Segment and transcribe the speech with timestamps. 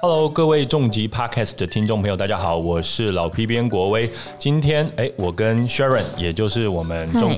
[0.00, 4.08] Hello，各位重疾 Podcast 的听众朋友，大家好，我是老 P 编国威。
[4.38, 7.32] 今天，哎，我跟 Sharon，也就是我们重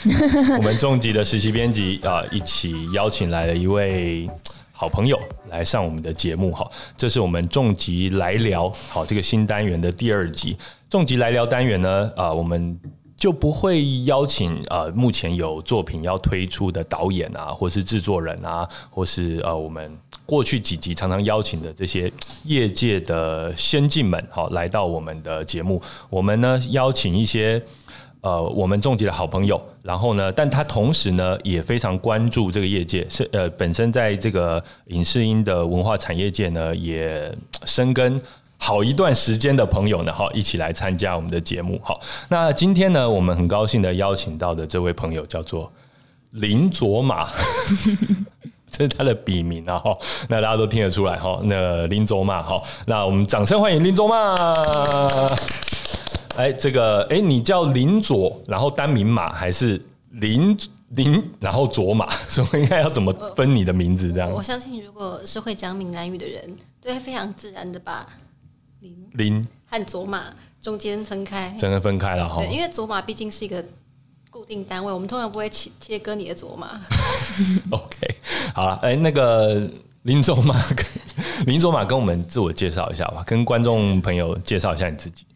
[0.58, 4.28] 我们重疾的实习编辑啊，一起邀请来了一位
[4.72, 5.18] 好朋友
[5.48, 6.70] 来上我们的节目哈。
[6.96, 10.56] 这是我们重疾来聊好这个新单元的第二集。
[10.90, 12.78] 重疾来聊单元呢，啊，我们
[13.22, 19.96] 就不会邀请呃目前有作品要推出的导演啊，或是制作人啊，或是呃我们。
[20.24, 22.10] 过去几集常常邀请的这些
[22.44, 25.80] 业界的先进们，好来到我们的节目。
[26.08, 27.62] 我们呢邀请一些
[28.22, 37.32] 呃我们重疾的好朋友，然后呢，但他同时呢也非常关注这个业界，是呃本身在这个影视音的文化产业界呢也
[37.66, 38.20] 深耕
[38.62, 41.80] 好一段时间的朋友呢，好一起来参加我们的节目。
[41.82, 45.70] 好，那今天呢，我们很高兴的邀请到的这位朋友叫做
[46.30, 47.28] 林卓玛。
[48.70, 51.40] 这是他的笔名啊，哈，那大家都听得出来哈。
[51.42, 54.36] 那林卓玛，哈，那我们掌声欢迎林卓玛。
[56.36, 60.56] 哎，这个，哎，你叫林卓，然后单名马，还是林
[60.90, 62.08] 林，然后卓玛？
[62.28, 64.12] 所以应该要怎么分你的名字？
[64.12, 64.30] 这样？
[64.30, 68.06] 我相信，如果是会讲闽南语的人，都会非常自然的把
[68.82, 70.24] 林林和卓玛
[70.60, 72.44] 中间分开，真的分开了哈。
[72.44, 73.64] 因为卓玛毕竟是一个。
[74.32, 76.80] 固定单位，我们通常不会切切割你的卓玛。
[77.70, 78.16] OK，
[78.54, 79.70] 好了，哎，那个
[80.04, 80.58] 林卓玛，
[81.44, 85.26] 林卓玛跟我们自我介绍一下吧，跟观众朋友介绍一下你自己。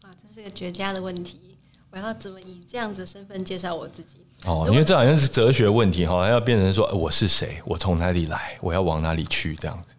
[0.00, 1.58] 啊，这是个绝佳的问题，
[1.90, 4.24] 我要怎么以这样子身份介绍我自己？
[4.46, 9.94] 哦，因为这好像是哲学问题哈，要变成说我是谁，我从哪里来，我要往哪里去这样子。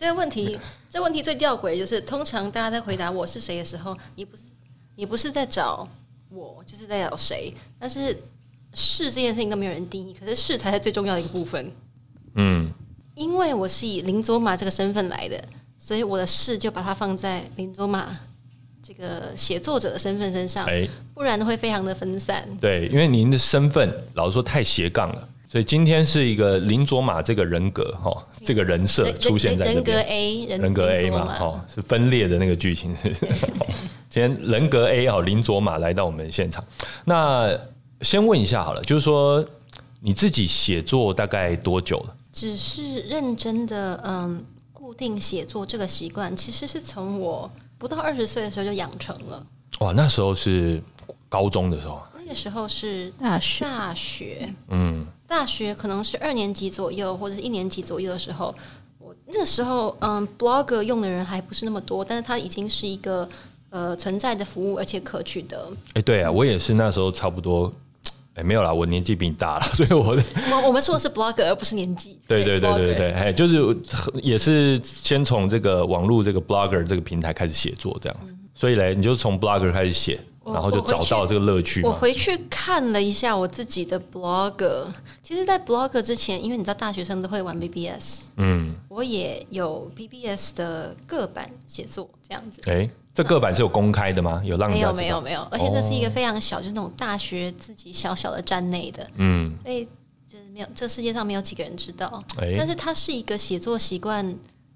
[0.00, 4.42] 对，这个问题，这个问题最吊诡就是，通常大家在回答我是谁的时候，你不是
[4.96, 5.86] 你不是在找。
[6.32, 8.16] 我就是在找谁，但是
[8.72, 11.72] 是这件事情都没有人定义，可是是才是最重要的一个部分。
[12.36, 12.70] 嗯，
[13.16, 15.42] 因为我是以林卓玛这个身份来的，
[15.76, 18.16] 所以我的事就把它放在林卓玛
[18.80, 22.48] 这个写作者的身份身上，哎，不然会非常的分散。
[22.60, 33.12] 对，因为您的身份老实说太斜杠了，所以今天是一个林卓玛这个人格哈，这个人设出现在人格 A 人格 A 嘛，哈，是分裂的那个剧情是。
[34.08, 36.64] 今天人格 A 哦，林卓玛来到我们现场。
[37.04, 37.50] 那
[38.02, 39.44] 先问一下好了，就是说
[39.98, 42.14] 你自己写作大概多久了？
[42.32, 49.44] 只是认真的嗯，固定写作这个习惯，其实是从我不到二十岁的时候就养成了。
[49.80, 50.80] 哇，那时候是
[51.28, 52.00] 高中的时候？
[52.14, 58.52] 那个时候是大学，大学，嗯，大学可能是二年级左右或者是一年级左右的时候。
[58.98, 63.28] 我那个时候嗯，Blogger 用的人还不是那么多，但是它已经是一个。
[63.72, 65.70] 呃，存在的服务，而且可取的。
[65.94, 67.72] 哎，对啊，我也是那时候差不多，
[68.34, 70.06] 哎，没有啦，我年纪比你大了， 所以我
[70.50, 72.18] 我我们说的是 blogger，而不是年纪。
[72.26, 73.64] 对对对对对，哎，就是
[74.20, 81.82] 也是先从这个网络这个 blogger 这个平台开始写作这样子，所以嘞，你就从 blogger 开始写，然后就找到这个乐趣。
[81.82, 84.86] 我回去看了一下我自己的 blogger，
[85.22, 92.88] 其实，在 blogger 之前，因为你知道大学生都会玩 BBS，嗯，我也有 BBS 的个版写作这样子，哎。
[93.12, 94.40] 这个版是有公开的吗？
[94.44, 99.84] 有让没有没有没有，而且那是一个非常小，就是那种大学自己小小的站内的，嗯，所以
[100.30, 102.22] 就是没有这世界上没有几个人知道。
[102.56, 104.24] 但是它是一个写作习惯，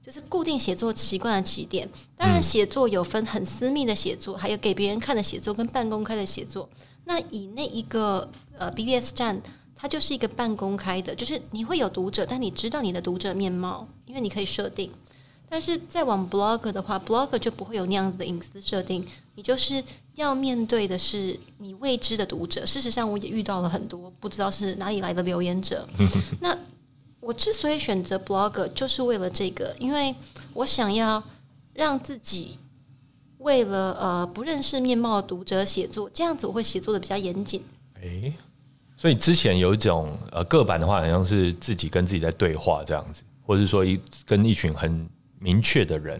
[0.05, 1.89] 就是固定写作习惯的起点。
[2.17, 6.69] 当然，写作有分很私密的写作，还有给别人看的写作跟半公开的写作。
[7.05, 9.41] 那以那一个呃 BBS 站，
[9.77, 14.91] 它就是一个半公开的，就是你会有读者，但你知道你的读者面貌，因为你可以设定。
[15.47, 19.85] 但是再往 blog 的话，blog 就不会有那样子的隐私设定，你就是
[20.15, 22.65] 要面对的是你未知的读者。
[22.67, 25.87] 事实上，我也遇到了很多不知道是哪里来的留言者。
[26.41, 26.57] 那
[27.25, 30.15] 我之所以选择 blogger，就是为了这个，因为
[30.53, 31.23] 我想要
[31.73, 32.59] 让自己
[33.39, 37.63] 为了呃不认识面貌的读者写作，这样子我会写作的比较严谨。
[38.03, 38.33] 诶，
[38.97, 45.09] 所以之前有一种呃个版的话，好像是自己跟自己在对话这样子，或者是说一跟一群很。
[45.41, 46.19] 明确的人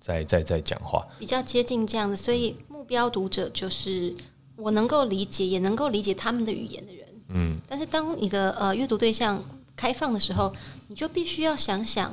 [0.00, 4.14] 在在在讲话，比较接近这样子，所以目标读者就是
[4.56, 7.06] 我能够理解，也能够理解他们的语言的人。
[7.28, 9.44] 嗯，但是当你的呃阅读对象
[9.78, 10.52] 开放的时候，
[10.88, 12.12] 你就必须要想想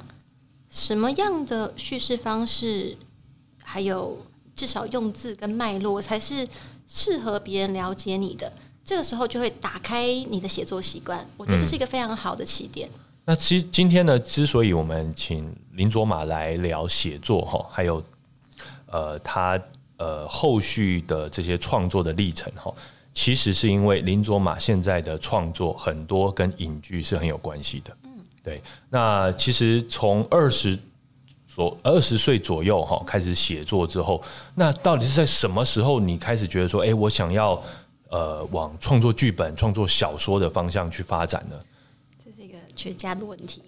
[0.70, 2.96] 什么样的叙事方式，
[3.64, 4.24] 还有
[4.54, 6.48] 至少用字跟脉络才是
[6.86, 8.52] 适合别人了解你的。
[8.84, 12.88] 这个时候就会打开你的写作习惯，我觉得这是一个非常好的起点。
[13.26, 18.04] 那其实今天呢，之所以我们请林卓玛来聊写作哈，还有
[18.86, 19.60] 呃他
[19.98, 22.72] 呃后续的这些创作的历程哈，
[23.16, 27.96] 其实是因为林卓玛现在的创作很多跟影剧是很有关系的。
[28.04, 28.12] 嗯，
[28.44, 28.62] 对。
[28.90, 30.78] 那其实从二十
[31.48, 34.22] 左二十岁左右哈开始写作之后，
[34.54, 37.64] 那到底是在什么时候你开始觉得说，哎，我想要
[38.10, 41.58] 呃往创作剧本、创作小说的方向去发展呢？
[42.24, 43.64] 这是一个绝佳的问题。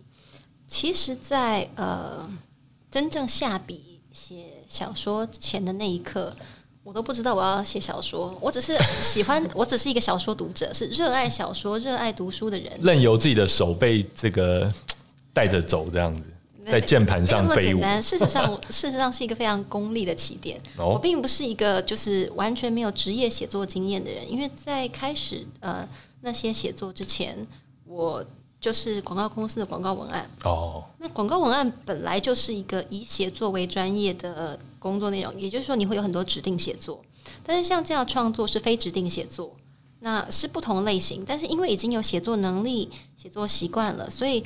[0.67, 2.29] 其实，在呃
[2.91, 6.35] 真正下笔写小说前的那一刻。
[6.87, 12.71] 我都不知道我要写小说，我只是喜欢， 我只是一个小说读者，是热爱小说、热爱读书的人。
[12.81, 14.73] 任由自己的手被这个
[15.33, 16.29] 带着走，这样子
[16.65, 17.81] 在键盘上飞舞。
[18.01, 20.57] 事实上，事实上是一个非常功利的起点。
[20.77, 25.85] 我并不是一个就是完全没有职业写作经验的人，因为在开始呃
[26.21, 27.45] 那些写作之前，
[27.85, 28.25] 我。
[28.67, 30.83] 就是广告公司的广告文案哦。
[30.99, 37.01] 那广告文案本来就是一个以写作为专业的工作内容，也就是说你会有很多指定写作。
[37.45, 39.55] 但是像这样创作是非指定写作，
[40.01, 41.23] 那是不同类型。
[41.25, 44.43] 但是因为已经有写作能力、写作习惯了，所以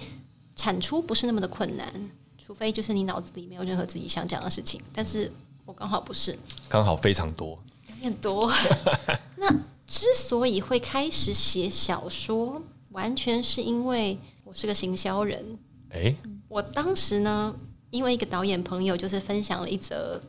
[0.55, 1.91] 产出不是那么的困难。
[2.37, 4.79] 除非就是你脑子里没有任何自己想讲的事情。
[4.93, 5.31] 但是
[5.65, 6.37] 我刚好不是，
[6.69, 7.57] 刚好非常多，
[7.87, 8.53] 有点多。
[9.37, 9.51] 那
[9.87, 12.61] 之所以会开始写小说。
[12.91, 15.57] 完全是因为我是个行销人。
[15.89, 16.15] 哎，
[16.47, 17.53] 我当时呢，
[17.89, 20.21] 因为一个导演朋友就是分享了一则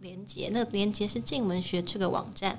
[0.00, 2.58] 连接，那连接是静文学这个网站，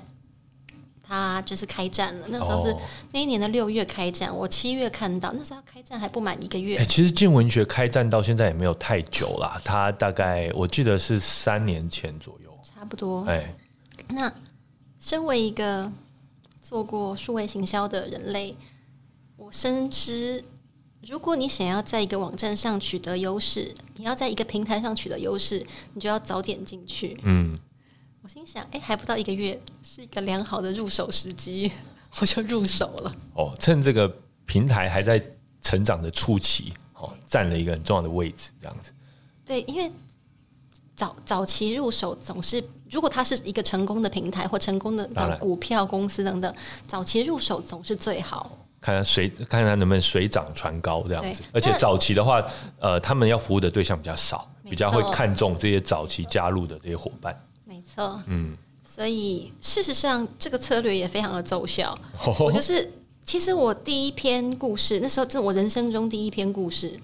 [1.02, 2.26] 他就是开战了。
[2.28, 2.74] 那时候是
[3.12, 6.78] 那一年的六月开战，我七月看到，那时候开战还不满一个月。
[6.78, 13.24] 哎，其实静文学开战到现在也没有太久啦，他大概我记得是三年前左右，差不多。
[13.24, 13.54] 哎，
[14.08, 14.32] 那
[15.00, 15.90] 身为一个
[16.60, 18.56] 做过数位行销的人类。
[19.48, 20.44] 我深知，
[21.06, 27.18] 如果你想要在一个网站上取得优势，你要在一个平台上取得优势，你就要早点进去。
[27.22, 27.58] 嗯，
[28.20, 31.72] 我心想，哎，还不到一个月，是一个良好的入手时机，
[32.20, 33.16] 我就入手了。
[33.32, 34.06] 哦，趁这个
[34.44, 35.18] 平台还在
[35.62, 38.92] 成长的初期，哦，占了一个很重要的位置，这样子。
[39.46, 39.90] 对，因为
[40.94, 46.54] 早早期入手总是，如果它是一个成功的平台或成功的股票公司等等，
[46.86, 48.50] 早期入手总是最好。
[48.80, 51.42] 看看水，看看能不能水涨船高这样子。
[51.52, 52.44] 而且早期的话，
[52.78, 57.36] 呃，他们要服务的对象比较少，比较会看重这些早期加入的这些伙伴。
[57.64, 61.98] 没错，嗯，所以事实上这个策略也非常的奏效。
[62.38, 62.90] 我就是，
[63.24, 66.98] 其实我第一篇故事，那时候是我人生中第一篇故事，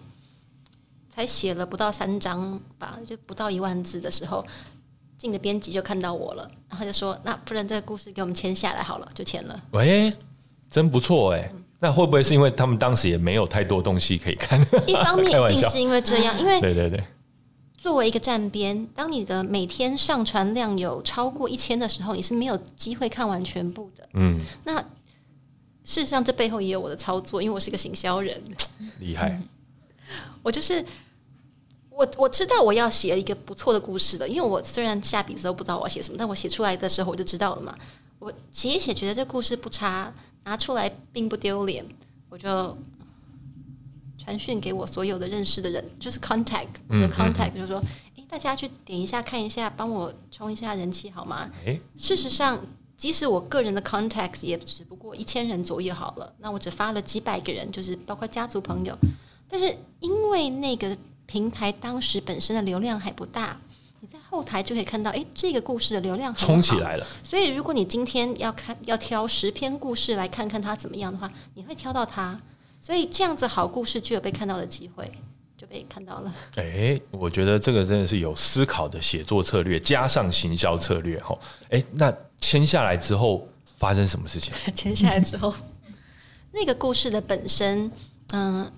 [1.10, 4.44] 才写了不到三章吧，就不到一万字的时候，
[5.18, 10.12] 进的编辑就看到我了，然后就说：“那不然这个故事给我们签下来好了，就签了。”喂，
[10.70, 11.52] 真不错哎。
[11.84, 14.58] 那会不会是因为他们当时也没有太多东西可以看？
[14.88, 16.98] 一方面一定是因为这样，因为对对对，
[17.76, 24.08] 作为一个站边，当你的每天上传量有超过一千的时候，你是没有机会看完全部的。
[24.14, 24.80] 嗯，那
[25.84, 28.42] 事实上这背后也有我的操作，因为我是个行销人，
[28.98, 29.38] 厉害。
[30.42, 30.82] 我就是
[31.90, 37.76] 我我知道我要写一个不错的故事的，因为我虽然下笔的时候不知道我要写什么，但我写出来的时候我就知道了嘛。
[38.20, 40.10] 我写一写，觉得这故事不差。
[40.44, 41.84] 拿出来并不丢脸，
[42.28, 42.76] 我就
[44.18, 47.82] 传讯给我所有的认识的人，就是 contact 我的 contact，就是说，
[48.16, 51.50] 哎，大家去点一下看一下，帮我冲一下人气好吗？
[51.96, 52.58] 事实上，
[52.96, 58.96] 即使我个人的 contact 也只不过一千人左右好了，那我只发了几百个人，就是包括家族朋友，
[59.48, 60.96] 但是因为那个
[61.26, 63.58] 平台当时本身的流量还不大。
[64.34, 67.06] 后台就可以看到，哎，这个故事的流量冲起来了。
[67.22, 72.36] 所以，如果你今天要看要挑十篇故事来看看它怎么样的话，你会挑到它。
[72.80, 75.08] 所以这样子好故事就有被看到的机会，
[75.56, 76.34] 就被看到了。
[76.56, 81.38] 哎，我觉得这个真的是有思考的写作策略，加上行销策略哈。
[81.70, 83.46] 哎，那签下来之后
[83.78, 84.52] 发生什么事情？
[84.74, 85.54] 签下来之后，
[86.50, 87.88] 那个故事的本身，
[88.32, 88.70] 嗯。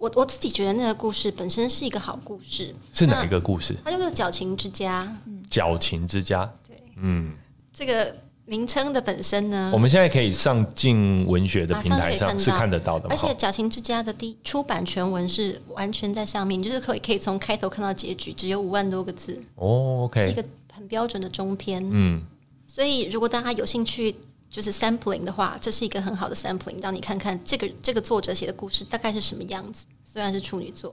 [0.00, 3.76] 我我自己觉得那个故事本身是一个好故事，是哪一个故事？
[3.84, 5.14] 它叫做《矫情之家》。
[5.50, 7.34] 矫情之家，对，嗯，
[7.70, 8.16] 这个
[8.46, 19.38] 名称的本身呢，我们现在可以上进文学的平台上是看得到的，而且《矫情之家》的第出版全文是完全在上面，就是可以可以从开头看到结局，只有五万多个字。
[19.56, 20.42] 哦，OK，一个
[20.72, 22.22] 很标准的中篇，嗯，
[22.66, 24.16] 所以如果大家有兴趣。
[24.50, 29.86] 就是 sampling 的话，这是一个很好的 sampling，让你看看这个这个作者写的故事大概是什么样子。
[30.02, 30.92] 虽然是处女座，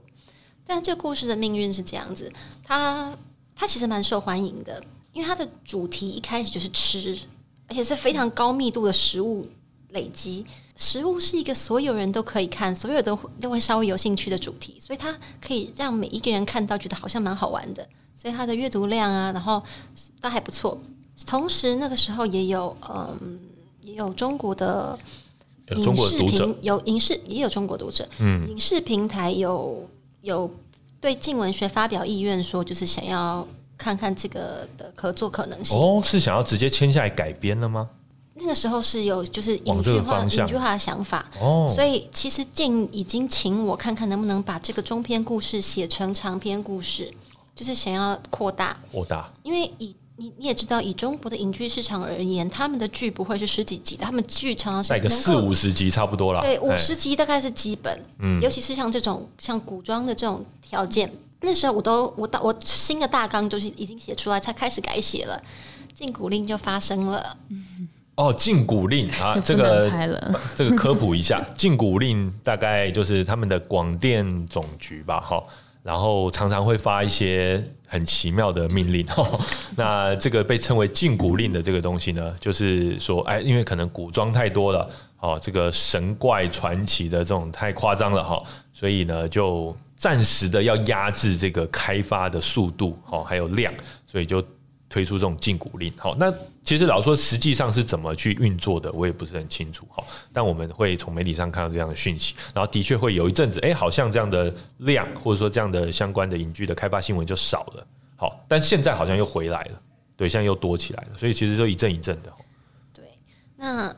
[0.64, 2.32] 但这个故事的命运是这样子。
[2.62, 3.12] 它
[3.56, 4.80] 它其实蛮受欢迎的，
[5.12, 7.18] 因为它的主题一开始就是吃，
[7.66, 9.44] 而且是非常高密度的食物
[9.88, 10.46] 累积。
[10.76, 17.84] 食物是一个所有人都可以看，所有都都会稍微有兴趣的主题，所以它可以让每一个人看到觉得好像蛮好玩的。
[18.14, 19.60] 所以它的阅读量啊，然后
[20.20, 20.80] 都还不错。
[21.26, 23.40] 同时那个时候也有嗯。
[23.88, 24.98] 也有中国的
[25.70, 29.88] 影视平有影视也有中国读者，嗯，影视平台有
[30.20, 30.50] 有
[31.00, 33.46] 对静文学发表意愿，说就是想要
[33.78, 35.78] 看看这个的合作可能性。
[35.78, 37.88] 哦，是想要直接签下来改编了吗？
[38.34, 47.12] 那个时候是有就是影剧化、影剧化的想法，哦，所以其实静已经请我看看能不能把这个中篇故事写成长篇故事，
[47.56, 48.78] 就是想要扩大。
[48.92, 49.28] 扩大。
[49.42, 56.40] 因为以你你也知道，以中国的影剧市场而言，他们的剧不会是十几集的，他们剧常常是一个四五十集差不多了。
[56.40, 61.08] 对，五十集大概是基本，嗯，尤其是像这种像古装的这种条件，
[61.40, 65.40] 那时候我都我到我新的大纲就是已经写出来，才开始改写了，
[65.94, 67.36] 禁古令就发生了。
[68.16, 69.88] 哦，禁古令啊， 这个
[70.56, 75.40] 这个科普一下，禁古令大概就是他们的广电总局吧，哈，
[75.88, 79.06] 然后常常会发一些很奇妙的命令，
[79.74, 84.86] 那这个被称为禁古令的这个东西呢，就是说，哎，因为可能古装太多了，
[85.18, 93.72] 哦，这个神怪传奇的这种太夸张了，哈，所以呢，就暂时的要压制这个开发的速度，哦，还有量，
[94.06, 94.44] 所以就。
[94.88, 100.02] 推出这种禁股令，好，那其实老说实际上是怎么去运作的，我也不是很清楚，好。
[100.32, 109.80] 但我们会从媒体上看到这样的讯息，然后的确会有一阵子，哎，好像这样的量或者说这样的相关的影剧的开发新闻就少了，好，但现在好像又回来了，
[110.16, 112.32] 对，现在又多起来了，所以其实就一阵一阵的。
[112.94, 113.04] 对，
[113.56, 113.94] 那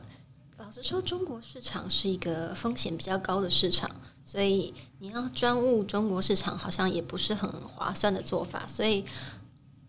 [0.57, 3.89] 老实说，中国市场是一个风险比较高的市场，
[4.25, 9.05] 所以你要专务中国市场，好像也不是很划算的做法，所以。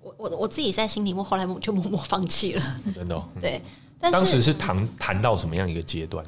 [0.03, 2.63] 我我我自己在心里，我后来就默默放弃了。
[2.95, 3.63] 真的，对。
[3.99, 6.25] 但是当时是谈谈到什么样一个阶段？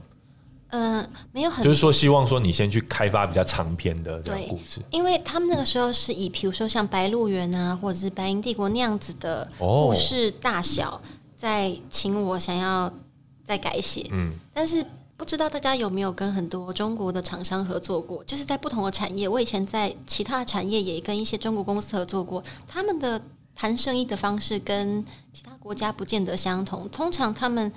[0.68, 11.00] 嗯，没有很，就是说希望说你先去开发比较长篇的这个故事，因为他们那个时候是以，比如说像《白鹿原》啊，或者是《白银帝国》那样子的故事大小，
[11.36, 12.92] 在请我想要
[13.44, 14.08] 再改写。
[14.10, 14.84] 嗯，但是
[15.16, 18.24] 不知道大家有没有跟很多中国的厂商合作过？
[18.24, 23.20] 就是在不同的产业，我以前在其他产业也跟一些中国公司合作过，他们的。
[23.54, 26.88] 谈生意的方式跟其他国家不见得相同。
[26.88, 27.72] 通常他们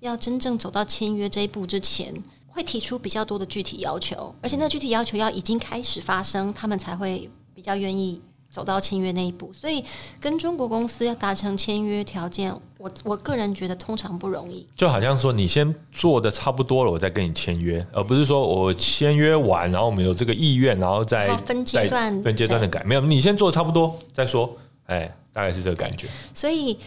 [0.00, 2.14] 要真正走到签约这一步之前，
[2.46, 8.20] 会提出比较多的具体要求，而且那具体要求要已经开始发生，他们才会比较愿意
[8.50, 9.52] 走到签约那一步。
[9.52, 9.84] 所以，
[10.18, 14.66] 跟中国公司要达成签约条件，我我个人觉得通常不容易。
[14.74, 22.82] 就好像说，你先做的差不多了，我再跟你签约，而不是说我签约完，然后我们有这个意愿，然后再分阶段分阶段的改。
[22.84, 24.56] 没有，你先做差不多再说。
[24.88, 26.06] 哎，大概是这个感觉。
[26.34, 26.78] 所以，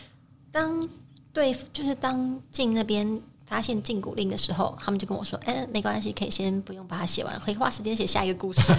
[0.51, 0.87] 当
[1.33, 8.61] 对，就是当进那边发现禁古令的时候，他们就跟我说：“哎，没关系，可以先不用把它写完，可以花时间写下一个故事。”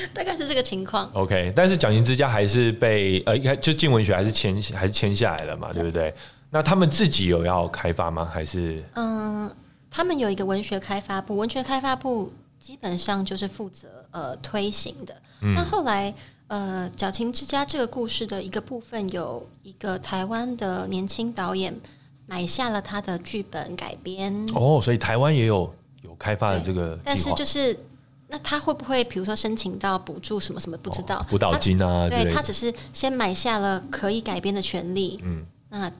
[0.12, 1.10] 大概是这个情况。
[1.14, 6.14] OK，但是蒋勤之家还是被呃，就进文学还是签还是签下来了嘛，对不对？
[6.50, 8.24] 那他们自己有要开发吗？
[8.30, 9.50] 还是嗯，
[9.90, 15.16] 他们有一个文学开发部，文学开发部基本上就是负责呃推行的。
[15.40, 16.14] 那后来。
[16.48, 21.78] 呃，《矫情之家》这个故事的一个部分，有一个台湾的年轻导演
[22.26, 24.34] 买下了他的剧本改编。
[24.54, 26.98] 哦，所以台湾也有有开发的这个。
[27.04, 27.78] 但是就是，
[28.28, 30.78] 那他会不会比如说申请到补助什么什么？
[30.78, 32.08] 不知道辅导金啊？
[32.08, 35.20] 对他只是先买下了可以改编的权利。
[35.22, 35.92] 嗯，那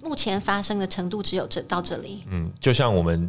[0.00, 2.22] 目前发生的程度只有这到这里。
[2.30, 3.28] 嗯，就像我们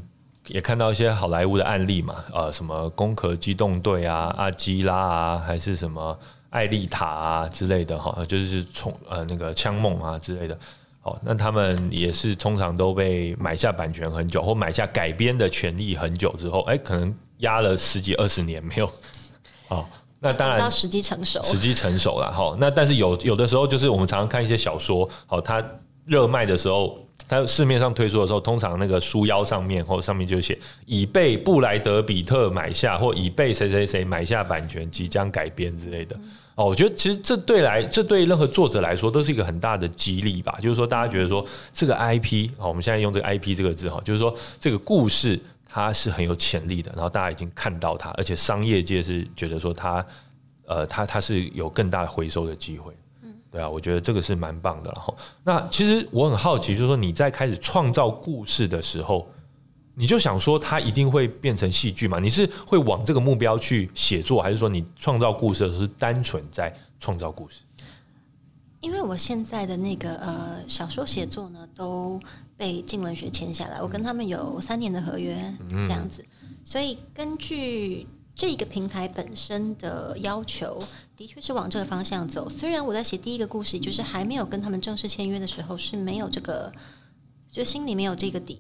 [0.50, 6.16] 也看到一些好莱坞的案例嘛，呃，什么《攻壳机动队》啊，《阿基拉》啊，还是什么。
[6.58, 10.58] 艾丽塔啊之类的哈，就是从呃那个枪梦啊之类的，
[11.00, 18.92] 好，那他们也是通常都被买下版权很久，或买下改编的权利很久之后，哎，可能压了十几二十年没有，
[19.70, 19.86] 哦，
[20.20, 22.58] 那当然到时机成熟，时机成熟了哈。
[22.60, 25.64] 那但是有有的时候就是我们常常看一些小说，好，它
[26.06, 26.98] 热卖的时候。
[27.30, 36.18] 它市面上推出的时候，通常那个书腰上面或上面就写已被布莱德比特买下，或已被谁谁谁买下版权，即将改编之类的。
[36.58, 40.58] 哦，我觉得其实这对来，这对任何作者来说都是一个很大的激励吧。
[40.60, 50.04] 就是说，大家觉得说这个 IP，好，我们现在用这个 IP 这个字哈，就是说这个故事它是很有潜力的，然后大家已经看到它，而且商业界是觉得说它，
[50.66, 52.92] 呃，它它是有更大的回收的机会。
[53.52, 55.14] 对啊，我觉得这个是蛮棒的哈。
[55.44, 59.32] 那其实我很好奇，就是说你在开始创造故事的时候，
[59.98, 62.20] 你就想说它一定会变成戏剧嘛？
[62.20, 67.62] 你是会往这个目标去写作，还是说你创造故事的时候是单纯在创造故事？
[68.80, 72.20] 因为我现在的那个呃小说写作呢，都
[72.56, 75.36] 被静文学签下来，我跟他们有三年的合约
[75.70, 76.24] 这样子，
[76.64, 78.08] 所以根据。
[78.40, 80.78] 这个平台本身的要求
[81.16, 82.48] 的确是往这个方向走。
[82.48, 86.72] 虽然我在写第一个故事，就是还没有跟他们正式签约的时候是没有这个
[87.52, 88.60] 就心里没有这个底，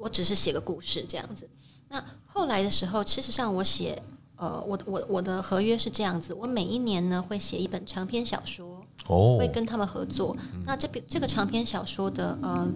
[0.00, 1.48] 我只是写个故事这样子。
[1.88, 4.00] 那后来的时候，事实上我写，
[4.36, 10.36] 呃，我我我的合约是这样子，我每一年呢会写一本长篇小说，哦，会跟他们合作。
[10.64, 12.72] 那这边这个长篇小说的，呃，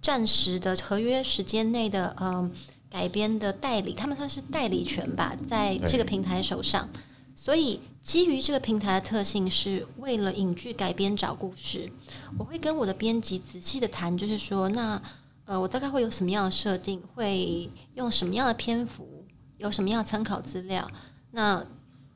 [0.00, 2.50] 暂时的合约时间内的，嗯，
[2.88, 6.88] 改编的代理，他们算是代理权吧，在这个平台手上。
[7.34, 11.90] 所以基于这个平台的特性，是为了影剧改编找故事，
[12.38, 15.02] 我会跟我的编辑仔细的谈，就是说那。
[15.44, 17.02] 呃，我大概会有什么样的设定？
[17.14, 19.24] 会用什么样的篇幅？
[19.58, 20.88] 有什么样的参考资料？
[21.30, 21.64] 那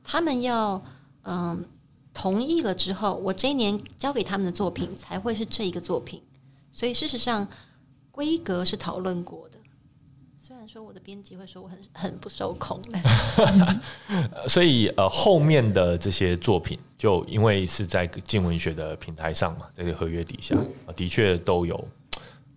[0.03, 0.81] 他们要
[1.23, 1.65] 嗯
[2.13, 6.21] 同意了之后，我这一年交给他们的作品才会是这一个作品。
[6.71, 7.47] 所以事实上，
[8.11, 9.57] 规格是讨论过的。
[10.37, 12.81] 虽然说我的编辑会说我很很不受控，
[14.47, 20.55] 所以呃后面的这些作品，就因为是在静文学的平台上嘛，这个合约底下
[20.95, 21.87] 的确都有。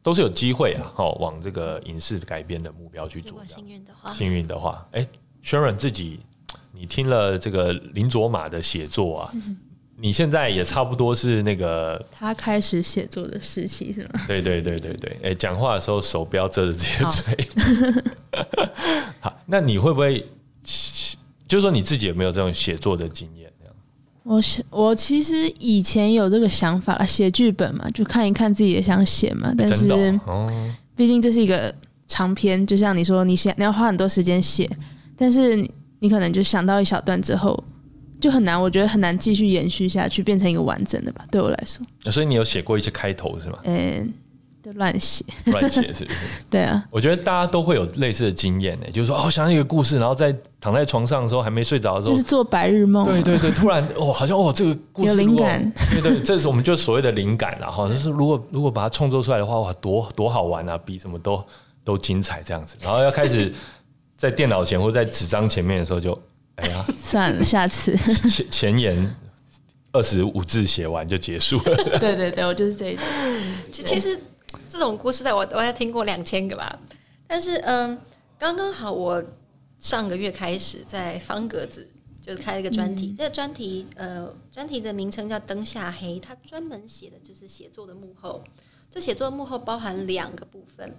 [0.03, 3.45] 都是有机会啊，哦，往这个影视改编的目标去做。
[3.47, 5.07] 幸运的话，幸运的话，哎
[5.45, 6.21] ，Sharon 自己，
[6.73, 9.33] 你听了这个林卓玛的写作啊，
[9.97, 14.25] 你现在也差不多是那个他开始写作的时期是吗？
[14.27, 17.49] 对对对对对，哎，讲话的时候手不要遮着自己的嘴。
[19.21, 20.27] 好，那你会不会，
[21.47, 23.50] 就是说你自己有没有这种写作的经验？
[24.23, 29.55] 我我其实以前有这个想法了，写剧本嘛，就看一看自己也想写嘛。
[29.57, 29.89] 但是，
[30.95, 31.75] 毕竟这是一个
[32.07, 34.69] 长篇，就像你说，你写你要花很多时间写，
[35.17, 35.57] 但是
[36.01, 37.63] 你可能就想到一小段之后，
[38.21, 41.25] 就很难，我觉得很难继续延续下去，变成一个完整的吧。
[41.31, 43.59] 对我来说，所以你有写过一些开头是吗？
[43.65, 44.13] 嗯。
[44.63, 46.19] 就乱写， 乱写是不是？
[46.51, 53.07] 对啊，我觉得大家都会有类似的经验呢，就是说哦，想一个故事，然后在躺在床上的时候还没睡着的时候，就是做白日梦。
[53.07, 55.73] 对对对，突然哦，好像哦，这个故事有灵感。
[55.93, 57.89] 对对，这是我们就所谓的灵感了哈。
[57.89, 61.43] 就是如果如果把它创作出来的话，哇，多多好玩啊，比什么都
[61.83, 62.77] 都精彩这样子。
[62.83, 63.53] 然后要开始
[64.17, 66.13] 在电脑前或在纸张前面的时候，就
[66.57, 67.97] 哎呀，算了，下次
[68.29, 69.17] 前前言
[69.93, 71.99] 二十五字写完就结束了。
[71.99, 73.05] 对对对，我就是这一种。
[73.73, 74.21] 其实。
[74.69, 76.79] 这种故事在我我也听过两千个吧，
[77.27, 77.99] 但是嗯，
[78.39, 79.23] 刚刚好我
[79.79, 81.89] 上个月开始在方格子
[82.21, 88.43] 就是开了一个专题，这个专题呃专题的名称叫灯下黑，它专门写的就是写作的幕后。
[88.91, 90.97] 这写作幕后包含两个部分，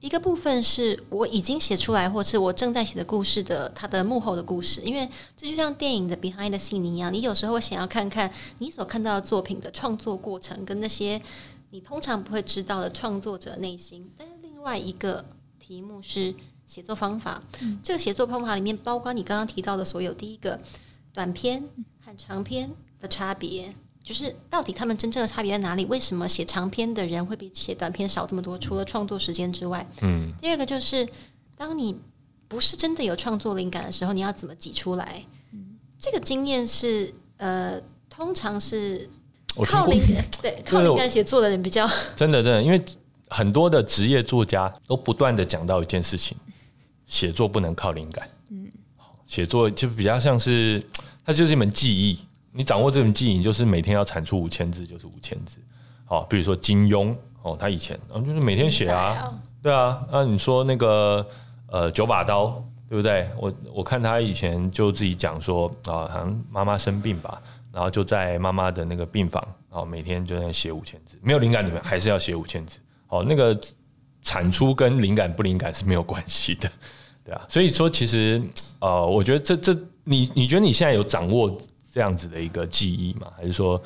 [0.00, 11.20] 一个部分是我已经写出来或是我正在写的故事的它的幕后的故事，因为这就像电影的 behind the scene 一样，你有时候想要看看你所看到的作品的创作过程跟那些。
[11.74, 15.24] 你通常不会知道的创作者内心，但是另外一个
[15.58, 16.32] 题目是
[16.64, 17.42] 写作方法。
[17.82, 20.14] 这个写作方法里面包括你刚刚提到的所有。
[20.14, 20.56] 第一个，
[21.12, 21.60] 短篇
[22.00, 25.84] 和长篇的差别，就是到底他们真正的差别在哪里？
[25.86, 28.56] 为什么写长篇的人会比写短篇少这么多？
[28.56, 30.32] 除了创作时间之外，嗯。
[30.40, 31.08] 第二个就是，
[31.56, 31.98] 当你
[32.46, 35.24] 不是真的有创作灵感的时候，你要怎么挤出来？
[35.50, 39.10] 嗯这个经验是呃，通常是。
[39.62, 41.86] 靠灵感，对靠灵感写作的人比较
[42.16, 42.80] 真的真的，因为
[43.28, 46.36] 很多的职业作家都不断的讲到一件事情：
[47.06, 48.28] 写作不能靠灵感。
[48.50, 48.70] 嗯，
[49.26, 50.82] 写作就比较像是
[51.24, 52.18] 它就是一门技艺，
[52.52, 55.60] 你掌握这门技艺，就是每天要产出五千字，就是五千字。
[56.04, 61.26] 好，比如说金庸哦，他以前嗯就是每天写啊，对啊，那你说那个
[61.68, 63.28] 呃九把刀对不对？
[63.38, 67.42] 我我看他以前就自己讲说啊，好像妈妈生病吧。
[67.74, 71.84] 然后就在妈妈的那个病房，然后，每天就在写五千字，没有灵感怎么样？
[71.84, 72.78] 还是要写五千字。
[73.08, 73.58] 哦，那个
[74.22, 76.70] 产出跟灵感不灵感是没有关系的，
[77.24, 77.44] 对啊。
[77.48, 78.40] 所以说，其实
[78.78, 81.58] 呃，我觉得这这，你你觉得你现在有掌握
[81.92, 83.26] 这样子的一个记忆吗？
[83.36, 83.82] 还是说，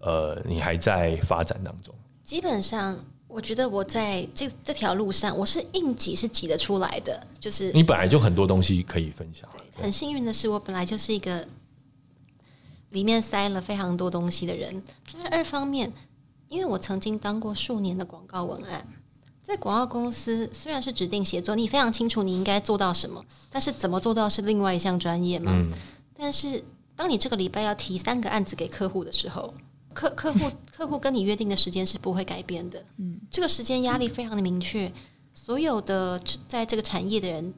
[0.00, 1.94] 呃，你还在发展当中？
[2.22, 2.94] 基本上，
[3.26, 7.26] 我觉得我在这这条路上，我是硬挤是挤得出来的。
[7.38, 9.48] 就是你本来就很多东西可以分享。
[9.74, 11.42] 对，很幸运的是，我本来就是一个。
[12.90, 15.92] 里面塞了非常多东西的人，但二方面，
[16.48, 18.84] 因为我曾经当过数年的广告文案，
[19.42, 25.64] 在广告公司虽然是指定写作，你非常清楚你应该做到什么，但是怎么做到是另外一项专业嘛。
[26.16, 26.62] 但是
[26.96, 29.54] 当你这个礼拜要提三个案子给客户的时候，
[29.94, 32.84] 客客户客户跟你约定的时间是不会改变的。
[32.96, 34.92] 嗯，这个时间压力非常的明确，
[35.32, 37.54] 所有的在这个产业的人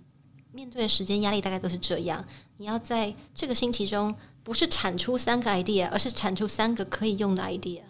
[0.53, 2.23] 面对的时间压力大概都是这样。
[2.59, 4.15] 你要在这个星期中。
[4.45, 7.81] 不是产出三个 idea，而是产出三个可以用的 idea。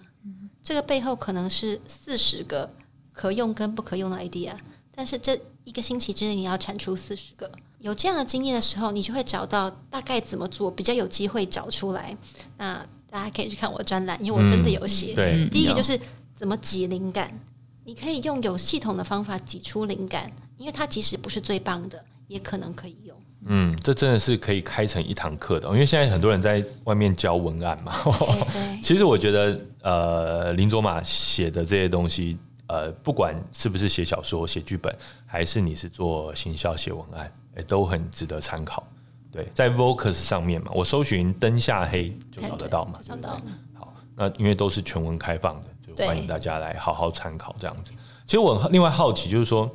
[0.63, 2.73] 这个背后可能是四十个
[3.13, 4.53] 可用跟不可用的 idea，
[4.95, 7.51] 但是这一个星期之内你要产出四十个。
[7.79, 12.17] 有这样的经验的时候，你就会找到大概怎么做，比较有机会找出来。
[12.57, 15.15] 那大家可以去看我的专栏，因为我真的有写。
[15.15, 15.99] 对，第一个就是
[16.37, 17.37] 怎么挤灵感，
[17.85, 23.17] 你可以用有系统的方法挤出灵感，因为它即使不是最棒的，也可能可以用。
[23.47, 27.93] 嗯，这真的是可以开成一堂课的，因为现在很多人在外面教文案嘛。
[28.83, 34.95] 其实我觉得，呃，林卓玛写的这些东西，呃，不管是不是写小说、写剧本，
[35.27, 38.87] 还是你是做行销、写文案，哎，都很值得参考。
[39.33, 43.01] 对，在 Vocus 上面嘛，我搜寻“灯下黑”就找得到嘛。
[43.03, 43.41] 找到。
[43.75, 47.93] 好，那因为都是全文开放的，就欢迎大家来好好参考这样子。
[48.33, 49.71] 其实我另外好奇，就是说，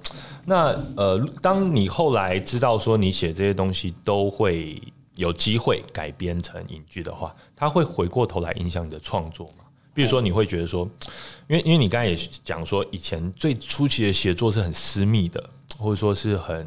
[0.48, 4.82] 那呃，当你后来知道说你写这些东西都会
[5.14, 9.66] 有机会改编成影剧的话，它会回过头来影响你的创作吗？
[9.94, 10.90] 比如说，你会觉得说，
[11.48, 16.66] 因为因为你刚才也讲说，以前最初期的写作是很私密的，或者说是很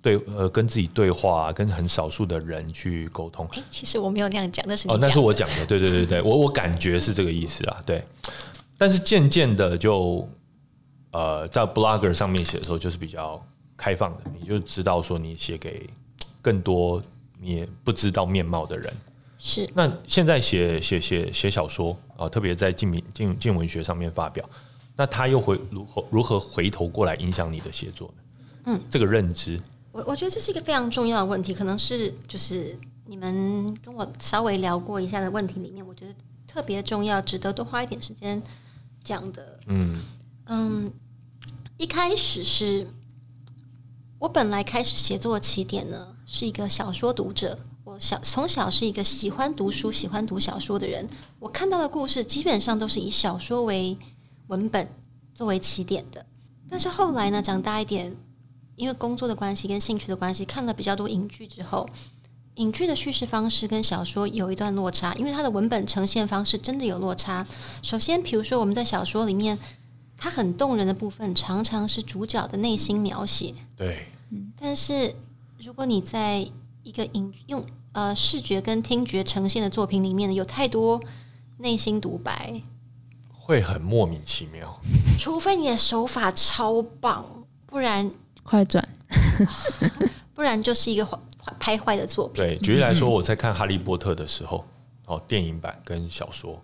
[0.00, 3.46] 对呃跟自己对话，跟很少数的人去沟通。
[3.68, 8.02] 其实我没有那样讲，那是哦，那是我讲的，对对对对，我我感觉是这个意思啊，对。
[8.78, 10.26] 但是渐渐的就。
[11.16, 13.42] 呃，在 Blogger 上面写的时候，就是比较
[13.74, 15.88] 开放的，你就知道说你写给
[16.42, 17.02] 更多
[17.40, 18.92] 你也不知道面貌的人。
[19.38, 19.66] 是。
[19.72, 24.46] 那现在写写写写小说啊，特别在近民近近文学上面发表，
[24.94, 28.22] 那他又会如何如何回头过来影响你的写作呢？
[28.66, 29.58] 嗯，这个认知，
[29.92, 36.14] 我我觉得这是一个非常重要的问题，可能是就是你们跟我稍微聊过一下的问题里面，我觉得
[36.46, 38.42] 特别重要，值得多花一点时间
[39.02, 39.58] 讲的。
[39.68, 40.02] 嗯
[40.44, 40.92] 嗯。
[41.78, 42.86] 一开始是
[44.18, 47.58] 我本来开始写作的起点呢，是一个小说读者。
[47.84, 51.06] 我小从小是一个喜欢读书、喜欢读小说的人。
[51.38, 53.94] 我看到的故事基本上都是以小说为
[54.46, 54.88] 文本
[55.34, 56.24] 作为起点的。
[56.66, 58.16] 但是后来呢，长大一点，
[58.74, 61.86] 因为工作的关系跟兴趣的关系，看了比较多影剧之后，
[62.54, 67.46] 影剧的叙事方式跟小说有一段落差，因为它的文本呈现方式真的有落差。
[67.82, 69.58] 首先，比如说我们在小说里面。
[70.16, 73.54] 它很动人的部分，常常是主角的内心描写。
[73.76, 74.06] 对，
[74.58, 75.14] 但是
[75.58, 76.46] 如果你在
[76.82, 81.00] 一个影用呃视觉跟听觉呈现的作品里面，有太多
[81.58, 82.60] 内心独白，
[83.32, 84.80] 会很莫名其妙。
[85.18, 87.24] 除非你的手法超棒，
[87.66, 88.10] 不然
[88.42, 88.86] 快转，
[90.34, 91.06] 不然就是一个
[91.58, 92.36] 拍坏的作品。
[92.36, 94.64] 对，举例来说，我在看《哈利波特》的时候，
[95.06, 96.62] 哦，电影版跟小说。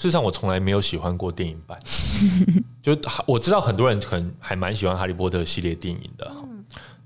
[0.00, 1.78] 事实上，我从来没有喜欢过电影版。
[2.80, 6.32] 就我知道很多人可能还蛮喜欢《哈利波特》系列电影的，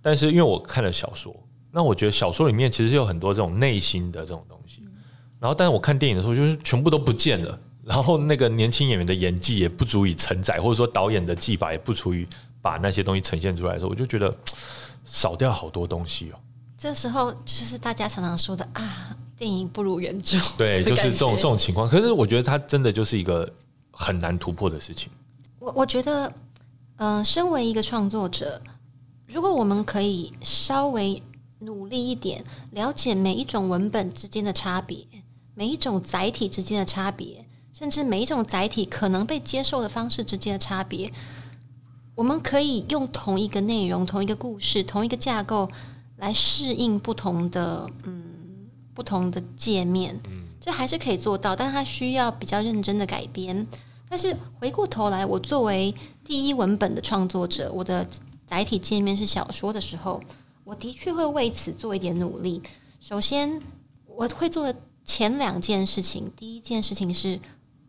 [0.00, 1.35] 但是因为我看了小说，
[1.72, 4.80] 那我觉得小说里面其实有很多这种内心的这种东西。
[5.40, 7.59] 然后，但是我看电影的时候，就是全部都不见了。
[7.83, 12.24] 然后，那个年轻演员的演技也不足以承载，或者说导演的技法也不足以
[12.62, 14.33] 把那些东西呈现出来的时候，我就觉得
[15.04, 16.38] 少掉好多东西哦。
[16.78, 19.16] 这时候就是大家常常说的啊。
[19.37, 21.88] 电影不如原著，对，就是这种这种情况。
[21.88, 23.53] 可是我觉得它真的就是一个
[23.90, 25.11] 很难突破的事情。
[25.59, 26.33] 我我觉得，
[26.97, 28.62] 嗯，身为一个创作者，
[29.27, 31.20] 如果我们可以稍微
[31.59, 35.05] 努力一点，了解每一种文本之间的差别，
[35.55, 41.12] 每一种载体之间的差别，甚至每一种载体可能被接受的方式之间的差别，
[42.14, 45.68] 我们可以用同一个内容、同一个故事、同一个架构
[46.18, 48.34] 来适应不同的嗯。
[48.94, 50.18] 不同的界面，
[50.61, 53.66] 这还是可以做到，但它需要比较认真的改编。
[54.09, 55.92] 但是回过头来，我作为
[56.24, 58.07] 第一文本的创作者，我的
[58.46, 60.22] 载体界面是小说的时候，
[60.62, 62.62] 我的确会为此做一点努力。
[63.00, 63.61] 首先，
[64.07, 64.72] 我会做
[65.04, 66.30] 前两件事情。
[66.37, 67.40] 第一件事情是，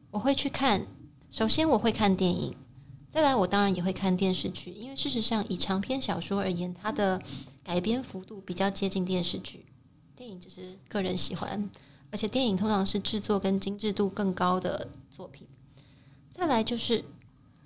[0.10, 0.88] 我会去看，
[1.30, 2.56] 首先我会看电影，
[3.12, 7.22] 再来我当然也会看电视剧，因为事实上以长篇小说而言，它的
[7.64, 9.64] 改编幅度比较接近电视剧。
[10.16, 11.70] 电影只是个人喜欢，
[12.10, 15.46] 而且电影通常是制作跟精致度更高的作品。
[16.32, 17.04] 再来就是，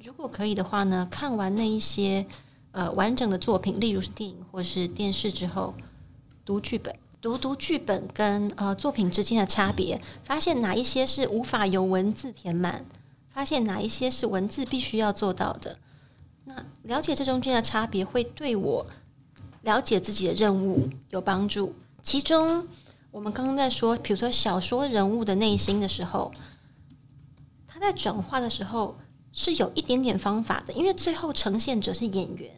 [0.03, 2.25] 如果可以的话呢，看完那一些
[2.71, 5.75] 呃完整的作品，例如是电影或是电视之后，
[6.43, 12.83] 读剧本，读读剧本跟呃作品之间的差别，发现哪一些是无法由文字填满，
[13.29, 15.77] 发现哪一些是文字必须要做到的。
[16.45, 18.87] 那了解这中间的差别，会对我
[19.61, 21.75] 了解自己的任务有帮助。
[22.09, 22.67] 其中，
[23.11, 26.31] 我们刚刚在说，比如说小说人物的内心的时候，
[27.67, 28.97] 他在转化的时候
[29.31, 32.51] 是有一点点方法的，因为最后呈现者是演员。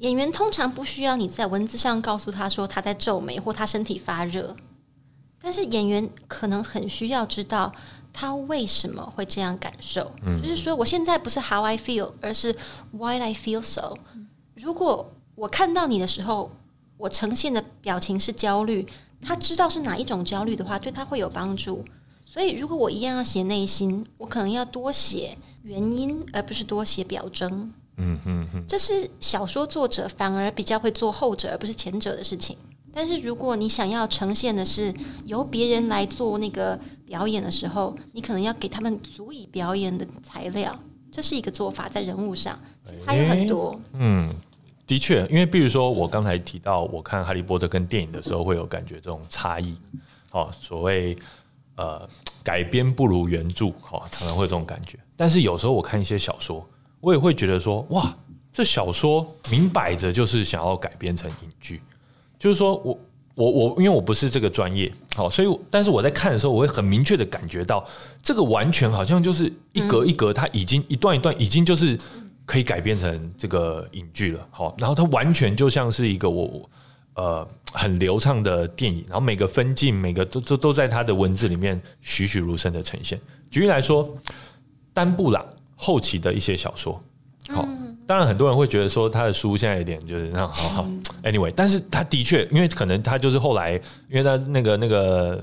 [0.00, 4.54] 演员通常不需要你在文字上告诉他说他在皱眉或他身体发热，
[5.40, 7.72] 但是演员可能很需要知道
[8.12, 10.12] 他为什么会这样感受。
[10.42, 12.54] 就是说，我现在不是 how I feel，而是
[12.90, 13.96] why I feel so。
[14.54, 16.50] 如果我看到你的时候。
[17.00, 18.86] 我呈现的表情是焦虑，
[19.22, 21.82] 他知道是哪一种焦虑的话，对他会有帮助。
[22.26, 27.72] 所以，如果我一样要写内心，我可能要多写原因，而不是多写表征。
[27.96, 32.56] 嗯哼哼，这是小说作者反而比较会做后者而不是前者的事情。
[32.92, 34.92] 但是如果你想要呈现的是
[35.24, 40.78] 由别人来做那个表演的时候，你可能要给他们足以表演的材料，
[41.10, 42.58] 这是一个做法，在人物上
[43.06, 43.78] 还有很多。
[43.94, 44.28] 嗯，
[44.90, 49.76] 的确，因为比如说我刚才提到，我看《哈利波特》跟电影的时候会有感觉这种差异。
[50.32, 51.16] 哦，所谓
[51.76, 52.08] 呃
[52.42, 54.98] 改编不如原著，哦，常常会这种感觉。
[55.16, 56.68] 但是有时候我看一些小说，
[57.00, 58.12] 我也会觉得说，哇，
[58.52, 61.80] 这小说明摆着就是想要改编成影剧。
[62.36, 62.98] 就是说我
[63.36, 67.86] 我我，因为我不是这个专业，好，所以但是我在看的时候，我会很明确的感觉到，
[68.20, 71.96] 这个完全好像就是一格一格，它已经一段一段，已经就是
[72.50, 76.68] 可以改编成这个影剧了，好，然后它完全就像是一个我
[77.14, 83.20] 呃很流畅的电影，然后每个分镜每个都都都在它的文字里面栩栩如生的呈现。
[83.52, 84.12] 举例来说，
[84.92, 87.00] 丹布朗后期的一些小说，
[87.50, 87.64] 好。
[88.04, 90.86] 当然，很多人会觉得说他的书现在有点就是那好好
[91.22, 93.74] ，anyway，但是他的确，因为可能他就是后来，
[94.08, 95.40] 因为他那个那个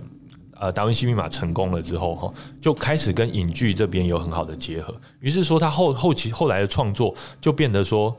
[0.59, 8.15] 呃达文西密码成功了之后哈，就开始跟影剧这边有很好的结合，于是说他后后期后来的创作就变得说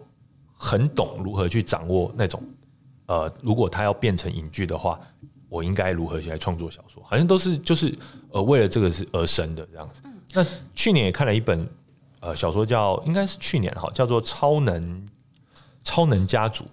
[0.55, 2.43] 很懂如何去掌握那种
[3.07, 4.99] 呃，如果他要变成影剧的话，
[5.49, 7.95] 我应该如何去来创作小说，好像都是就是
[8.31, 10.03] 呃为了这个是而生的这样子。
[10.33, 11.69] 那去年也看了一本。
[12.21, 15.09] 呃，小说叫应该是去年哈，叫做《超能
[15.85, 16.65] 超能家族》。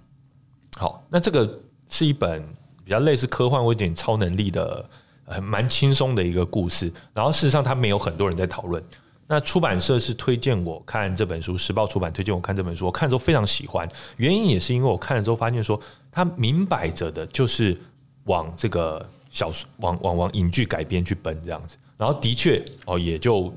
[0.76, 2.44] 好，那这个是一本
[2.84, 4.90] 比较类似科幻或一点超能力的，
[5.26, 6.92] 很蛮轻松的一个故事。
[7.14, 8.84] 然后事实上，他没有很多人在讨论。
[9.28, 13.88] 那出版社是推荐我看这本书，时报出版推荐我看这本书，我看之后非常喜欢。
[14.18, 15.80] 原因也是因为我看了之后发现说，
[16.12, 17.78] 他明摆着的就是
[18.26, 21.76] 往这个小说、往往往影剧改编去奔这样子。
[21.98, 23.54] 然后的确哦，也就。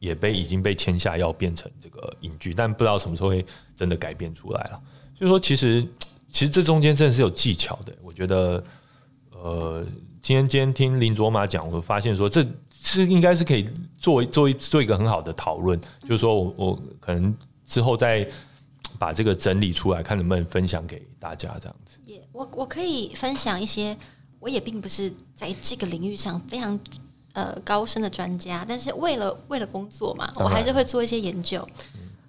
[0.00, 4.80] 也被已经被签下要变成这个影剧，但不知道什么时候会真的改变出来了。
[5.12, 5.84] 所以说，其实
[6.30, 7.92] 其实这中间真的是有技巧的。
[8.00, 8.62] 我觉得，
[9.32, 9.84] 呃，
[10.28, 12.46] 今天今天听林卓玛讲，我发现说这
[12.82, 13.66] 是应该是可以
[13.98, 15.80] 做做做一个很好的讨论。
[16.02, 18.28] 就是说我我可能之后再
[18.98, 21.98] 把这个整理出来，看能不能分享给大家这样子。
[22.04, 23.96] 也我我可以分享一些，
[24.38, 26.78] 我也并不是在这个领域上非常。
[27.34, 31.66] 呃，高深的专家，但是为了为了工作嘛，我还是会做一些研究。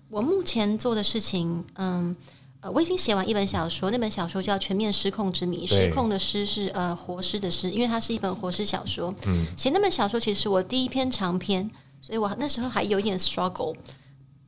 [0.07, 2.15] 我目前做的事情，嗯，
[2.61, 9.13] 呃，我已经写完一本小说，那本小说叫《全面失控之谜》，失控的失是呃活尸的尸，因为它是一本活尸小说。
[9.25, 11.69] 嗯，写那本小说其实我第一篇长篇，
[12.01, 13.75] 所以我那时候还有一点 struggle。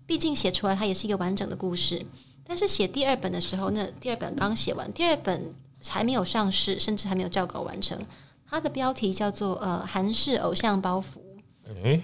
[0.06, 2.06] 毕竟写出来它也是一个完整的故事，
[2.46, 5.54] 但是写第二本的时候，那第二本刚写完，第二本
[5.88, 7.98] 还没有上市，甚至还没有校稿完成。
[8.46, 11.22] 它的标题叫做“呃韩式偶像包袱”，
[11.82, 12.02] 哎，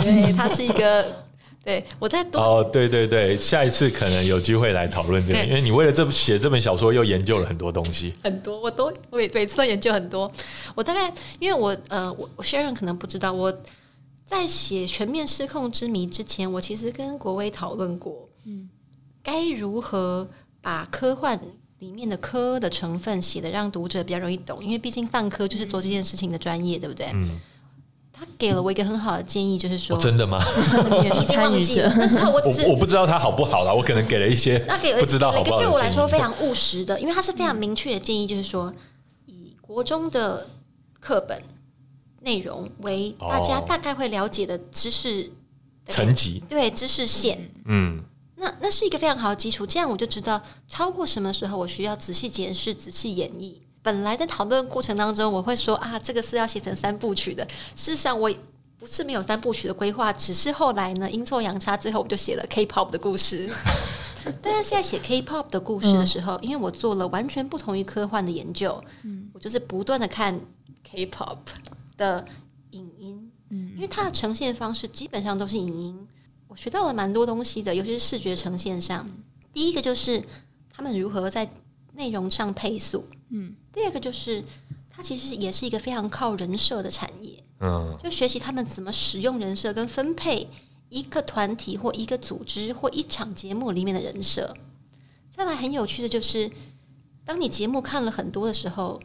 [0.00, 1.24] 对，它是一个，
[1.62, 10.30] 对我在哦，对对对，下一次可能有机会来讨论这个，因为你为了这写这本小说又研究了很多东西，很多，我都每每次都研究很多。
[10.74, 13.52] 我大概因为我呃，我我 Sharon 可能不知道，我
[14.26, 18.68] 在写《全面失控之谜》之前，我其实跟国威讨论过，嗯，
[19.22, 20.28] 该如何
[20.60, 21.40] 把科幻。
[21.80, 27.06] 里面的科的成分写的让读者比较容易懂，因为毕竟泛科就是做这件事情的专业，对不对？
[27.14, 27.40] 嗯。
[28.20, 30.38] 他给了我一个很好的建议，就是说，真的吗？
[31.02, 35.58] 已经忘记了，但是我只是我不知道他好不好了，我可能给了一些，那给了不知道好不好。
[35.58, 38.70] 对我来说非常务实的，因为他是非常明确的建议，就是说
[39.24, 40.46] 以国中的
[41.00, 41.42] 课本
[42.20, 45.32] 内容为大家大概会了解的知识
[45.86, 48.04] 层级，对知识线，嗯。
[48.36, 53.56] 那那是一个非常好的基础，这样我就知道超过什么时候我需要仔细检视、仔细演绎。
[53.82, 57.46] 本来在讨论过程当中，我会说啊，这个是要写成三部曲的。
[57.74, 58.30] 事实上，我
[58.78, 63.50] 不是没有三部曲的规划，只是后来呢阴错阳差，最后我就写了 K-pop 的故事。
[64.42, 70.38] 但是现在写 K-pop 的故事的时候，因为我做了完全不同于科幻的研究，嗯我就是不断的看
[70.84, 71.38] K-pop
[71.96, 72.26] 的
[72.72, 76.08] 影音，嗯因为它的呈现方式基本上都是影音。
[76.48, 79.08] 我学到了蛮多东西的，尤其是视觉呈现上。
[79.52, 80.22] 第一个就是
[80.72, 81.50] 他们如何在
[82.00, 83.54] 内容上配速，嗯。
[83.72, 84.42] 第二个就是
[84.88, 87.98] 它其实也是一个非常靠人设的产业，嗯。
[88.02, 90.48] 就学习他们怎么使用人设跟分配
[90.88, 94.56] 一个团体或一个组织或一场节目里面的人设。
[95.28, 96.50] 再来很有趣的就是，
[97.24, 99.00] 当你节目看了很多的时候，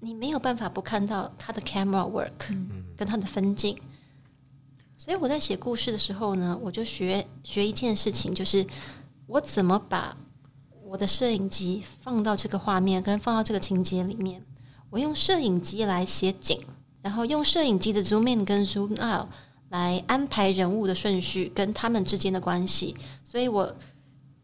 [0.00, 2.54] 你没有办法不看到他的 camera work，
[2.96, 3.76] 跟他的分镜。
[4.96, 8.64] 所以我在写故事的时候呢，我就学学一件事情，就是
[9.26, 10.16] 我怎么把
[10.88, 14.40] 我的摄影机放到这个画面，跟放到这个情节里面。
[14.88, 16.60] 我用摄影机来写景，
[17.02, 19.26] 然后用摄影机的 zoom in 跟 zoom out
[19.70, 22.94] 来安排人物的顺序跟他们之间的关系。
[23.24, 23.74] 所以我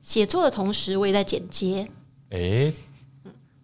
[0.01, 1.89] 写作的同时，我也在剪接。
[2.31, 2.73] 哎，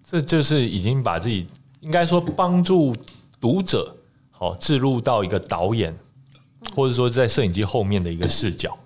[0.05, 1.49] 这就是已经把自己
[1.81, 2.95] 应该说帮助
[3.41, 3.97] 读者
[4.31, 5.93] 好置入到一个导演，
[6.77, 8.79] 或者说在摄影机后面的一个视角。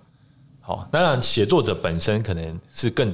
[0.61, 3.13] 好，当然写作者本身可能是更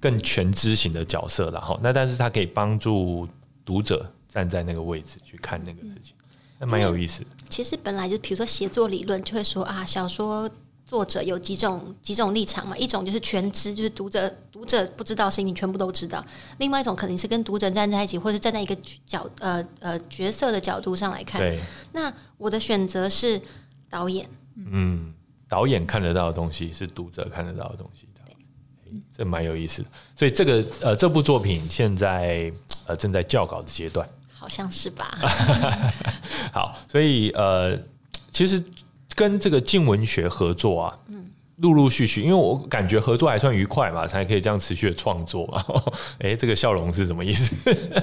[0.00, 1.78] 更全知型的角色了哈。
[1.82, 3.28] 那但是他可以帮助
[3.64, 6.14] 读者站在那个位置去看那个事情，
[6.58, 7.22] 那蛮有意思。
[7.48, 10.50] 其实本来就比如说写作理论就会说啊，小说。
[10.86, 12.76] 作者有几种几种立场嘛？
[12.76, 16.20] 一种就是全知，就是读者读者不知道事情，你全部都知道；
[16.58, 21.40] 另外一种肯定是跟读者站在一起，或者站在一个角呃呃角色的角度上来看。
[21.92, 23.40] 那我的选择是
[23.88, 24.28] 导演。
[24.56, 25.14] 嗯，
[25.48, 28.08] 导演看得到的东西是读者看得到的东西。
[29.16, 29.88] 这蛮有意思的。
[30.14, 32.52] 所以这个呃这部作品现在
[32.86, 35.18] 呃正在校稿的阶段，好像是吧？
[36.52, 37.78] 好，所以呃
[38.30, 38.62] 其实。
[39.16, 41.26] 跟这个静文学合作啊，嗯，
[41.56, 45.62] 陆陆续续，因为我感觉合作还算愉快嘛，才可以这样持续的创作嘛。
[46.20, 47.54] 哎，这个笑容是什么意思？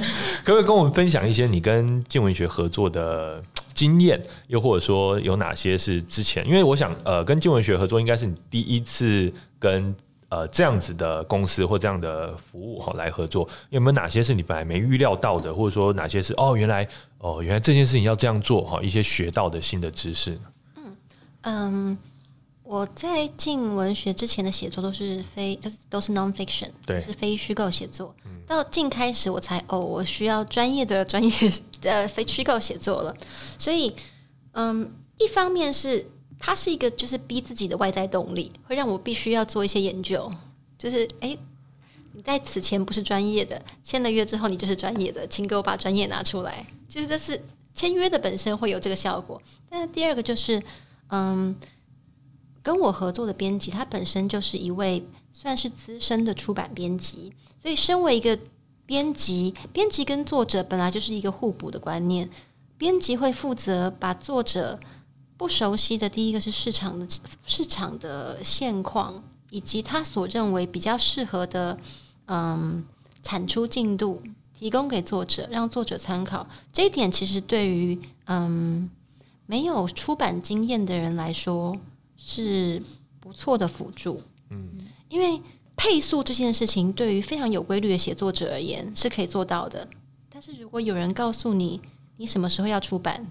[0.43, 3.41] 可不可以跟我们分享一些你跟静文学合作的
[3.73, 4.21] 经验？
[4.47, 6.45] 又或者说有哪些是之前？
[6.45, 9.95] 因为我想，呃，跟静文学合作应该是你第一次跟
[10.29, 15.53] 呃这样子的公司或这样的服务哈来合作，有没有哪些是你本来没预料到的？
[15.53, 16.87] 或者说哪些是哦，原来
[17.19, 18.81] 哦，原来这件事情要这样做哈？
[18.81, 20.37] 一些学到的新的知识。
[20.75, 20.97] 嗯
[21.43, 21.97] 嗯，
[22.63, 28.13] 我在进文学之前的写作都是非，就是都是 nonfiction，对，是非虚构写作。
[28.45, 31.31] 到进开始我才哦，我需要专业的专业
[31.83, 33.15] 呃非虚构写作了。
[33.57, 33.93] 所以，
[34.53, 36.05] 嗯，一方面是
[36.39, 40.31] 它是一个就是逼自己的外在动力，会让我必须要做一些研究。
[40.77, 41.37] 就是哎，
[42.13, 46.65] 你在此前不是专业的，签了约之后你就是专业的，请给我把专业拿出来。
[46.87, 47.41] 其实这是
[47.73, 49.41] 签约的本身会有这个效果。
[49.69, 50.61] 但是第二个就是。
[51.09, 51.55] 嗯，
[52.61, 58.37] 跟我合作的编辑，他本身就是一位算是资深的出版编辑，所以身为一个
[58.85, 62.29] 编辑，编辑跟作者本来就是一个互补的观念。
[62.77, 64.77] 编辑会负责把作者
[65.37, 67.07] 不熟悉的第一个是市场的
[67.45, 71.77] 市场的现况，以及他所认为比较适合的
[72.25, 72.83] 嗯
[73.23, 74.21] 产出进度
[74.57, 76.47] 提供给作者，让作者参考。
[76.73, 78.89] 这一点其实对于嗯。
[79.49, 81.73] 没有出版经验的人来说
[82.17, 82.83] 是
[83.21, 84.71] 不错的辅助，嗯，
[85.07, 85.41] 因为
[85.77, 89.87] 配速这件事情对于非常有规律的写作者而言是可以做到的。
[90.29, 91.79] 但是如果有人告诉你
[92.17, 93.25] 你什么时候要出版，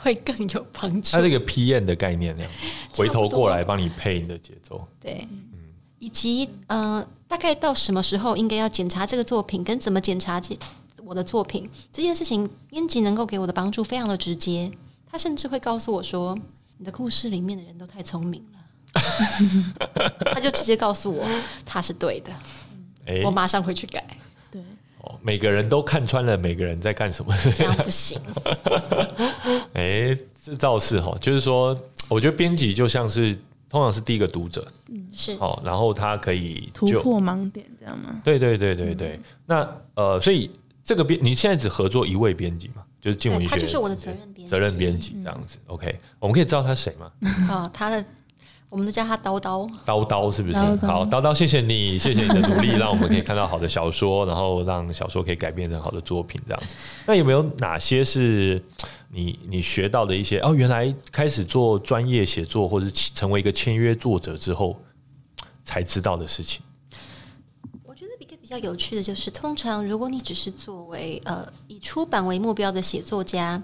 [0.00, 1.10] 会更有帮助。
[1.12, 2.52] 它这个批验的概念，那样
[2.94, 5.58] 回头过来帮你配你的节奏，对，嗯，
[5.98, 10.56] 以及呃，大概到什么时候应该要检查这个作品，跟怎么检查这
[11.04, 14.70] 我的作品这件事情，编辑能够给我的帮助非常的直接。
[15.10, 16.38] 他甚至会告诉我说
[16.76, 18.58] ：“你的故事里面的人都太聪明了。
[20.34, 21.26] ”他就直接告诉我
[21.64, 22.30] 他是对的，
[23.24, 24.04] 我马上回去改。
[24.50, 24.60] 对，
[25.00, 28.20] 哦，每个人都看穿了每个人在干什么，这样不行。
[30.38, 31.76] 哎，这倒是哈，就是说，
[32.08, 33.34] 我觉得编辑就像是
[33.68, 38.20] 通常是第一个读者，嗯，是哦，然后他可以突破盲点，这样吗？
[38.24, 39.20] 对对对对对。
[39.46, 40.50] 那呃，所以
[40.82, 42.82] 这个编你现在只合作一位编辑嘛？
[43.00, 45.58] 就是静文学，他就是我的责任编辑，责任编辑这样子。
[45.66, 47.12] OK，我们可以知道他是谁吗？
[47.48, 48.04] 哦，他的，
[48.70, 49.66] 我们都叫他刀刀。
[49.84, 50.58] 刀刀是不是？
[50.86, 56.74] 好，刀刀，谢谢你，谢谢你的努力，让我们可以看到好的小说，然后让小说可以改变成好的作品这样子。
[57.06, 58.62] 那有没有哪些是
[59.10, 60.38] 你你学到的一些？
[60.40, 64.76] 哦，原来开始做专业写作或者成为一个签约作者之后
[65.64, 66.60] 才知道的事情？
[67.84, 73.62] 我觉得一个比较有趣的就是，通常如果你只是作为呃以出版为目标的写作家，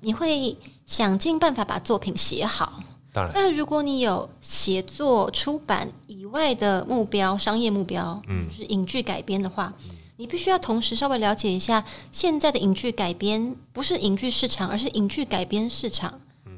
[0.00, 2.80] 你会想尽办法把作品写好。
[3.14, 9.72] 当然，但如果你有写作出版以外的目标、商业目标，嗯，是影剧改编的话，
[10.16, 16.20] 你必须要同时稍微了解一下现在的影剧改编不是影剧市场，而是影剧改编市场。
[16.44, 16.52] 嗯，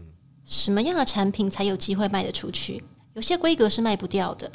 [0.47, 2.83] 什么样的产品才有机会卖得出去？
[3.13, 4.51] 有些规格是卖不掉的。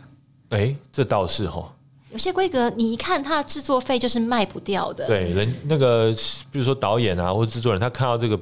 [0.49, 1.71] 哎，这倒是哈。
[2.11, 5.07] 有些规格，你一看它的制作费就是卖不掉的。
[5.07, 6.11] 对，人那个，
[6.51, 8.37] 比如说导演啊，或者制作人，他看到这个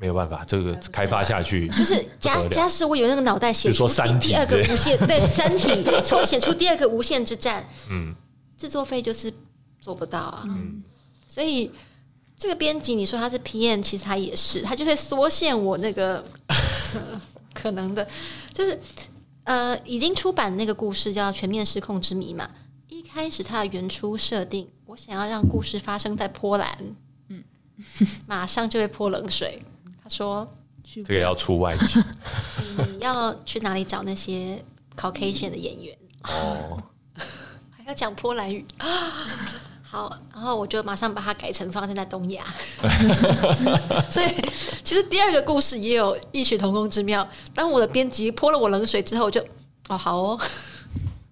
[0.00, 3.86] 没有办法，这个开发下去，就是假假使我有那个脑袋写出
[4.20, 8.14] 第二个无限，对，三体 抽写出第二个无限之战，嗯，
[8.56, 9.32] 制作费就是
[9.80, 10.44] 做不到啊。
[10.46, 10.82] 嗯，
[11.26, 11.72] 所以
[12.36, 16.24] 这个编辑，你说他是 PM，其实他也是，他就会缩限我那个
[17.52, 18.06] 可能的，
[18.52, 18.78] 就是
[19.42, 22.48] 呃，已经出版那个故事叫《全面失控之谜》嘛。
[22.88, 26.78] 一开始他的原初设定，我想要让故事发生在波兰，
[27.28, 27.42] 嗯，
[28.26, 29.60] 马上就会泼冷水。
[30.08, 30.48] 他说
[31.04, 32.02] ：“这个要出外景。
[32.96, 34.64] 你要去哪里找那些
[34.96, 35.94] Caucasian 的演员？
[36.22, 36.82] 哦，
[37.76, 38.64] 还要讲波兰语
[39.84, 42.42] 好，然后我就马上把它改成发生在东亚。
[44.08, 44.26] 所以
[44.82, 47.26] 其实第二个故事也有异曲同工之妙。
[47.54, 49.44] 当我的编辑泼了我冷水之后，我就
[49.88, 50.40] 哦好哦。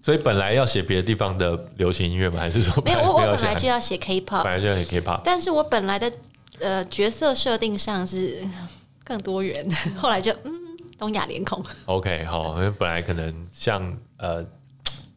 [0.02, 2.40] 所以本来要写别的地方的流行音乐吗？
[2.40, 2.98] 还是说没有？
[3.00, 5.22] 我我本来就要写 K-pop，本来就要写 K-pop。
[5.24, 6.12] 但是我本来的
[6.60, 8.46] 呃角色设定上是
[9.04, 10.52] 更多元， 后来就嗯
[10.98, 11.64] 东亚脸孔。
[11.86, 14.44] OK，好，因为本来可能像呃。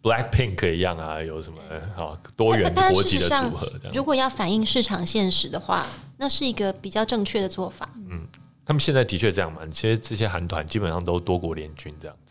[0.02, 1.60] Black Pink 一样啊，有什么
[1.94, 3.70] 好多元国籍的组合？
[3.94, 5.86] 如果要反映市场现实的话，
[6.16, 7.88] 那是一个比较正确的做法。
[8.10, 8.26] 嗯，
[8.66, 9.60] 他们现在的确这样嘛？
[9.70, 12.29] 其实这些韩团基本上都多国联军这样子。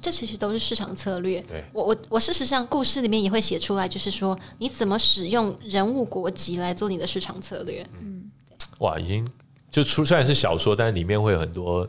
[0.00, 1.40] 这其实都是市场策略。
[1.42, 7.86] 对，我我我事实上故事里面也会写出来，就是说你怎么使用人物国籍来做你的市场策略。
[8.00, 8.30] 嗯，
[8.78, 9.26] 哇，已经
[9.70, 11.88] 就出虽然是小说，但是里面会有很多。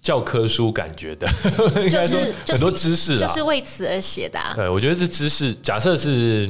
[0.00, 1.26] 教科书感觉的，
[1.90, 4.38] 就是很多知识，就是为此而写的。
[4.54, 6.48] 对，我觉得这知识，假设是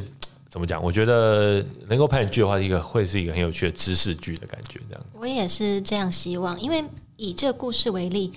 [0.50, 0.80] 怎么讲？
[0.84, 4.78] 我觉得能够拍成剧的话，一个会是一个很有趣的知识剧的感觉。
[4.88, 6.60] 这样，我也是这样希望。
[6.60, 6.84] 因为
[7.16, 8.32] 以这个故事为例，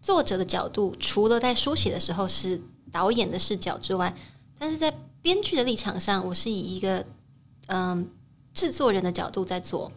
[0.00, 4.14] 作者的角度除了在书写的时候是导演的视角之外，
[4.58, 4.92] 但是在
[5.22, 7.04] 编剧的立场上，我是以一个
[7.66, 8.08] 嗯
[8.54, 9.90] 制作人的角度在做。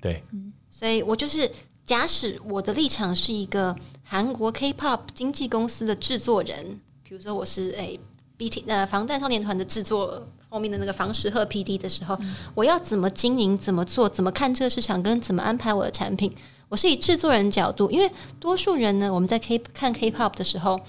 [0.00, 0.22] 对，
[0.70, 1.50] 所以我就是。
[1.88, 7.98] 假使我的立场是一个韩国 K-pop 经纪公司的制作人，比如说我是诶
[8.36, 12.18] BT 呃防弹少年团的制作后面的那个房石鹤 PD 的时候，
[12.54, 16.30] 我要怎么经营、怎么做、怎么看这个市场，跟怎么安排我的产品，
[16.68, 20.80] 我是以制作人角度，因为多数人呢，我们在 K 看 K-pop 的时候，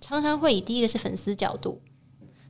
[0.00, 1.80] 常常会以第一个是粉丝角度，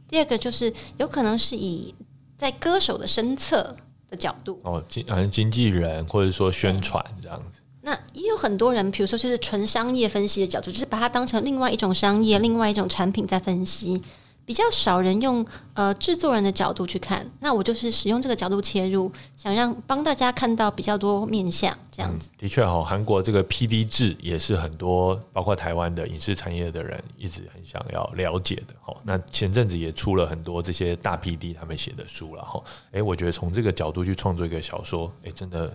[0.09, 1.95] 第二个就是有可能是以
[2.39, 3.76] 在歌手的身侧
[4.09, 7.61] 的角度哦，经好像经纪人或者说宣传这样子。
[7.82, 14.03] 那也有很多人，比如说就是纯商业分析的角度，就是把它当成另外一种商业、另外一种产品在分析。
[14.47, 15.44] 比较少人用
[15.74, 17.28] 呃制作人的角度去看。
[17.40, 22.30] 那我就是使用这个角度切入，想让帮大家看到比较多面相这样子。
[22.38, 28.97] 的确哈，韩国这个 P D 制也是很多，包括台湾的影视产业的人一直很想要了解的哈。
[29.03, 32.62] 那前阵子也出了很多这些大 P D 他们写的书了哈。
[32.92, 35.68] 哎，我觉得从这个角度去创作一个小说，哎，真的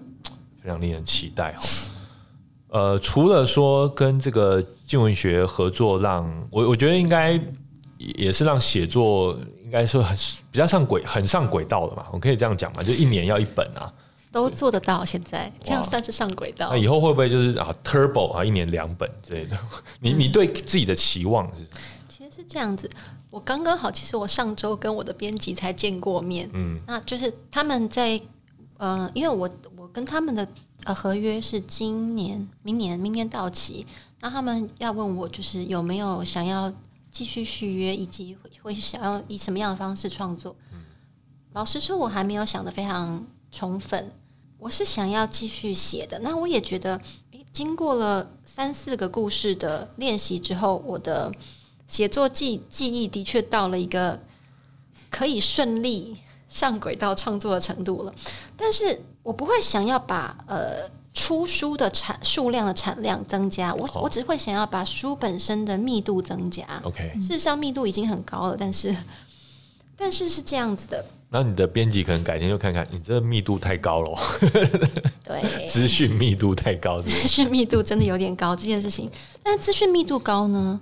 [0.64, 1.62] 非常令人期待哈。
[2.70, 7.38] 呃，除了说跟这个静文学合作，让我我觉得应该
[8.18, 10.16] 也是让写作应该说很
[10.52, 13.92] 比较上轨、很上轨道的嘛，我可以这样讲嘛，就一年要一本啊，
[14.32, 16.70] 都做得到，现在这样算是上轨道。
[16.72, 19.58] 那以后会不会就是啊，turbo 啊，一年两本之类的？
[20.00, 21.64] 你你对自己的期望是？
[22.08, 22.90] 其实是这样子，
[23.30, 28.20] 我刚刚好，其实我上周跟我的编辑才见过面，嗯，那就是他们在
[28.78, 30.48] 呃，因为我我跟他们的。
[30.84, 33.86] 呃，合约是今年、明年、明年到期。
[34.20, 36.74] 那他们要问我，就是有没有想要
[37.12, 40.56] 继续续约，以及会会想要以什么样的方式创作？
[41.54, 44.12] 老实说，我还没有想的非常充分。
[44.58, 46.18] 我是想要继续写的。
[46.20, 46.96] 那我也觉得，
[47.32, 51.32] 诶，经过了三四个故事的练习之后，我的
[51.88, 54.20] 写作记记忆的确到了一个
[55.10, 58.16] 可以顺利上轨道创作的程度了。
[58.56, 59.02] 但是。
[59.24, 66.66] 我不会想要把呃出书的产数量的产量增加，我我只会想要把书本身的密度增加。
[66.84, 68.96] OK，事实上密度已经很高了，但是
[69.98, 71.04] 但是是这样子的。
[71.34, 74.20] 那你的编辑可能改天就看看，你这密度太高了。
[75.24, 79.10] 对，资讯密度太高，资讯密度真的有点高这件事情。
[79.42, 80.80] 但资讯密度高呢，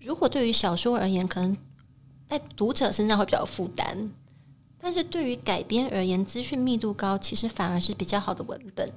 [0.00, 1.56] 如果对于小说而言，可能
[2.28, 4.10] 在读者身上会比较负担。
[4.80, 8.90] 但是对于改编而言，资讯密度高，其实反而是比较好的文本，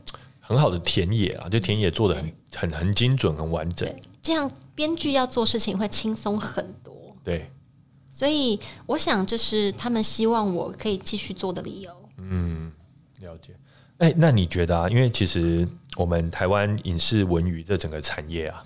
[0.46, 3.91] 很好的田野啊，就田野做的很很很精准、很完整。
[4.22, 6.94] 这样编剧要做事情会轻松很多。
[7.24, 7.50] 对，
[8.12, 11.91] 所以我想这是他们希望我可以继续做的理由。
[12.18, 12.72] 嗯，
[13.22, 13.56] 了解。
[14.00, 14.89] 哎，那你觉得啊？
[14.89, 18.62] 因为其实我们台湾影视文娱这整个产业啊，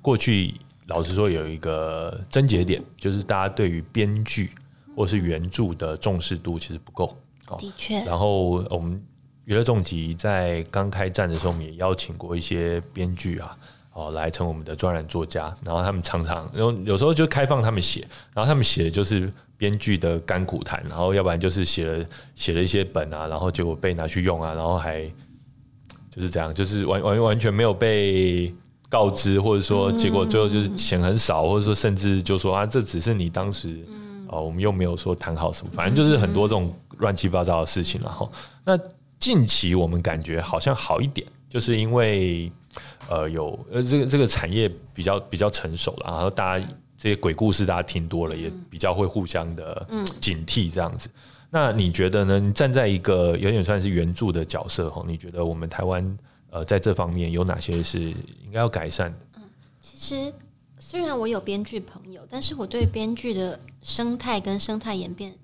[0.00, 0.54] 过去
[0.86, 4.50] 老实说有一个症结点，就是大家对于编剧。
[4.96, 7.16] 或是原著的重视度其实不够，
[7.56, 8.02] 的确。
[8.02, 9.02] 然后我们
[9.50, 13.58] 娱乐重疾在刚开战的时候，我们也邀请过一些编剧啊，
[13.92, 15.52] 哦，来成我们的专栏作家。
[15.64, 25.02] 然后他们常常，然后有时候就开放他们写，然后他们写的就是编剧的甘苦谈，然后要不然就是写了写了一些本啊，然后结果被拿去用啊，然后还
[26.12, 28.54] 就是这样，就是完完完全没有被
[28.88, 33.84] 告知，或者说结果最后就是钱很少，或者说甚至就说啊，这只是你当时。
[34.32, 38.00] 哦，我们又没有说谈好什么，反正就是很多这种乱七八糟的事情。
[38.00, 38.30] 然后，
[38.64, 38.78] 那
[39.20, 42.50] 近期我们感觉好像好一点就是因为
[43.08, 46.66] 呃有呃这个这个产业比较比较成熟了，然后大家
[46.96, 49.86] 这些鬼故事大家听多了，也比较会互相的
[50.20, 51.08] 警惕这样子。
[51.50, 52.38] 那你觉得呢？
[52.38, 56.18] 你站在一个有点算是原著的角色哈，你觉得我们台湾
[56.50, 59.18] 呃在这方面有哪些是应该要改善的？
[59.38, 59.42] 嗯，
[59.80, 60.32] 其实
[60.78, 65.34] 虽然我有编剧朋友，但是我对编剧的生态跟生态演变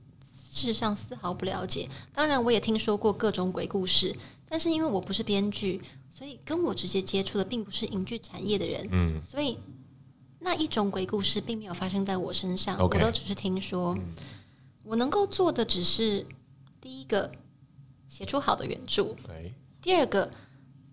[0.57, 1.87] 事实上丝毫不了解。
[2.15, 4.17] 当然，我也听说过各种鬼故事，
[4.49, 9.59] 但是因为我不是编剧，所以跟我直接接触的并不是影剧产业的人，嗯，所以
[10.39, 13.95] 那一种鬼故事并没有发生在我身上，我都只是听说。
[14.83, 16.25] 我能够做的只是
[16.81, 17.31] 第一个，
[18.09, 19.15] 写出好的原著。
[19.83, 20.31] 第二个，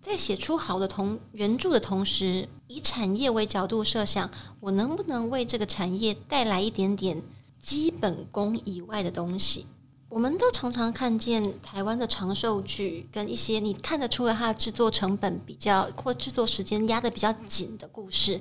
[0.02, 7.22] 在写出好的同原著的同时，以产业为角度设想，我能不能为这个产业带来一点点
[7.64, 9.66] 基本功以外的东西？
[10.08, 18.40] 我们都常常看见台湾的长寿剧，跟一些你看得出来它的制作成本比较或制作时间压的比较紧的故事，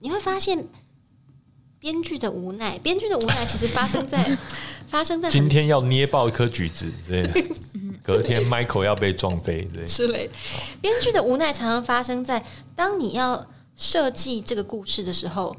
[0.00, 0.66] 你会发现。
[1.78, 4.38] 编剧的无奈，编剧的无奈其实发生在
[4.86, 7.54] 发生在今天要捏爆一颗橘子之类的，
[8.04, 10.30] 隔天 Michael 要被撞飞之类。
[10.80, 15.56] 编剧的无奈常常发生在当你要设计这个故事的时候，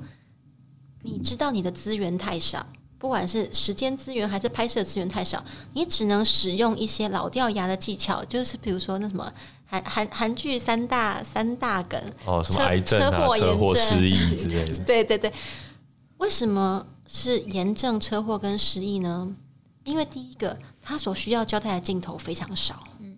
[1.04, 2.66] 你知道你的资源太少，
[2.97, 5.43] 不管是时间资源还是拍摄资源太少，
[5.74, 9.32] 你只能使用一些老掉牙的技巧，就是比如说那什么
[9.66, 15.32] 韩韩韩剧三大三大梗哦，什么癌症啊、车祸失忆 之类的，对对对。
[16.18, 19.36] 为什么是炎症、车祸跟失忆呢？
[19.84, 23.18] 因为第一个，他所需要交代的镜头非常少，嗯，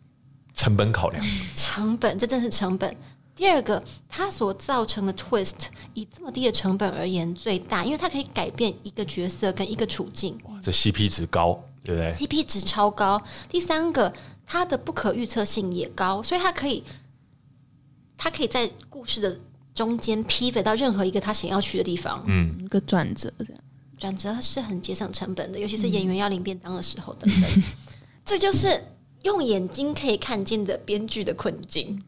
[0.56, 1.24] 成本考量，
[1.56, 2.98] 成本，这正是成本。
[3.36, 10.40] 第二个，它所造成的 twist 以这么低的成本而言最大，因为它可以改变一个角色跟一个处境。
[10.46, 13.22] 哇，这 CP 值高，对不对？CP 值超高。
[13.50, 14.14] 第三个，
[14.46, 16.84] 它的不可预测性也高，所以它可以，
[18.16, 19.40] 它可以在故事的。
[19.76, 23.62] 中间 pivot 到任何一个他想要去的地方，嗯，一个转折这样，
[23.98, 27.64] 转折是很节省成本的，尤其是演员要领便当的时候等等。
[28.24, 28.86] 这就是
[29.24, 32.02] 用眼睛可以看见的编剧的困境。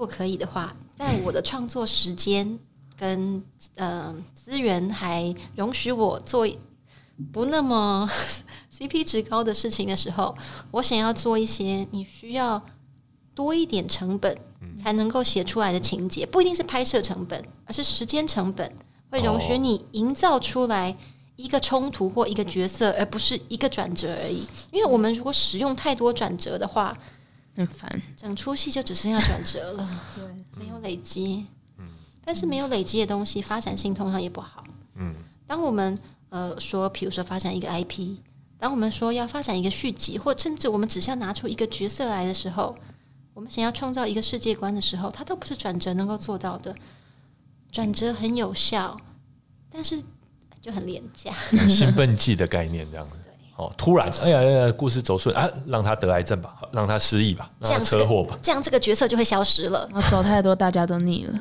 [0.00, 2.58] 如果可以的话，在我的创作时间
[2.96, 3.44] 跟
[3.74, 6.48] 呃资源还容许我做
[7.30, 8.08] 不那么
[8.72, 10.34] CP 值高的事情的时候，
[10.70, 12.62] 我想要做一些你需要
[13.34, 14.34] 多一点成本。
[14.78, 18.72] 才能够写出来的情节，不一定是拍摄成本，而是时间成本，
[19.10, 20.96] 会容许你营造出来
[21.36, 24.46] 一个冲突或一个角色，而不是一个转折而已。
[24.70, 26.96] 因为我们如果使用太多转折的话，
[27.56, 30.24] 很烦，整出戏就只剩下转折了， 对，
[30.62, 31.46] 没有累积。
[31.78, 31.86] 嗯，
[32.24, 34.64] 但是没有累积的东西，发展性通常也不好。
[34.94, 35.14] 嗯，
[35.46, 35.98] 当我们
[36.28, 38.16] 呃说，比如说发展一个 IP，
[38.58, 42.76] 当我们说要发展一个续集，或甚至我们只需要拿出一个角色来的时候。
[43.32, 46.74] 我们想要创造一个世界观的时候，它都不是转折能够做到的。
[47.70, 49.00] 转折很有效，
[49.70, 50.02] 但是
[50.60, 51.32] 就很廉价。
[51.68, 53.16] 兴奋剂的概念这样子。
[53.60, 59.88] 哦，突然，哎呀，哎呀故事走顺啊，让他得癌症吧，让他失忆吧，让他车祸吧，这样这个角色就会消失了。
[60.10, 61.38] 走太多，大家都腻了。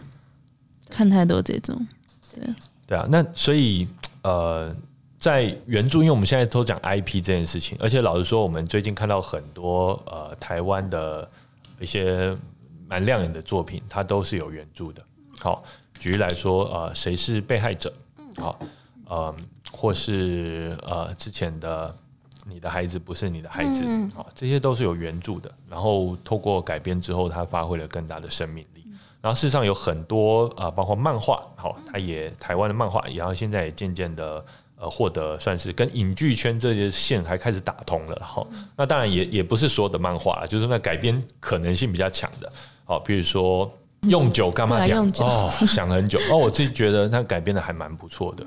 [0.90, 1.88] 看太多这种，
[2.36, 2.44] 对
[2.86, 3.08] 对啊。
[3.10, 3.88] 那所以
[4.24, 4.76] 呃，
[5.18, 11.28] 在原著，因为我们现在都讲 IP 这件事情，而且老实说，我们最近看到很多呃台湾的。
[11.82, 12.36] 一些
[12.90, 15.02] 蛮亮眼的作品，它都是有原著的。
[15.40, 15.64] 好，
[15.98, 17.94] 举例来说，呃，谁是被害者？
[18.18, 18.60] 嗯好，
[19.06, 19.36] 呃，
[19.72, 21.96] 或是呃之前的
[22.50, 23.86] 你的孩子不是你的孩子，
[24.16, 25.52] 好，这些都是有原著的。
[25.70, 28.84] 然后透过改编之后，它发挥了更大的生命力。
[29.22, 34.44] 然后事实上有很多啊，包括漫画，好，它也台湾的漫画，然后现在也渐渐的。
[34.82, 38.48] 呃，获得算是跟影剧圈这些线还开始打通了，好。
[38.78, 42.50] 那当然也也不是所有的漫画，就是那改编可能性比较强的，
[42.86, 43.70] 好，比如说
[44.04, 48.46] 用酒干嘛讲哦，想很久哦，我自己觉得它改编的还蛮不错的，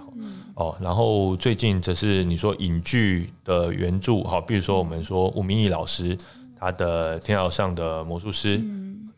[0.63, 0.77] 哦。
[0.81, 6.17] 然后最近则是你说影剧的原著，好，比如说我们说吴明义老师
[6.59, 8.59] 他的《天桥上的魔术师》，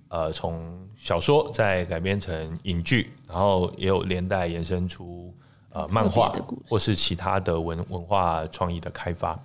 [0.09, 5.35] 呃，从小说再改编成影剧，然后也有连带延伸出。
[5.77, 6.33] 呃，漫画
[6.69, 9.37] 或是其他的文文化创意的开发，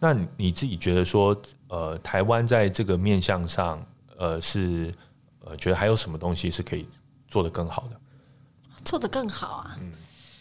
[0.00, 1.36] 那你自己觉得说，
[1.68, 3.84] 呃，台湾在这个面向上，
[4.16, 4.90] 呃，是
[5.44, 6.86] 呃，觉得还有什么东西是可以
[7.28, 8.00] 做得更好的？
[8.82, 9.76] 做得更好啊？
[9.78, 9.92] 嗯，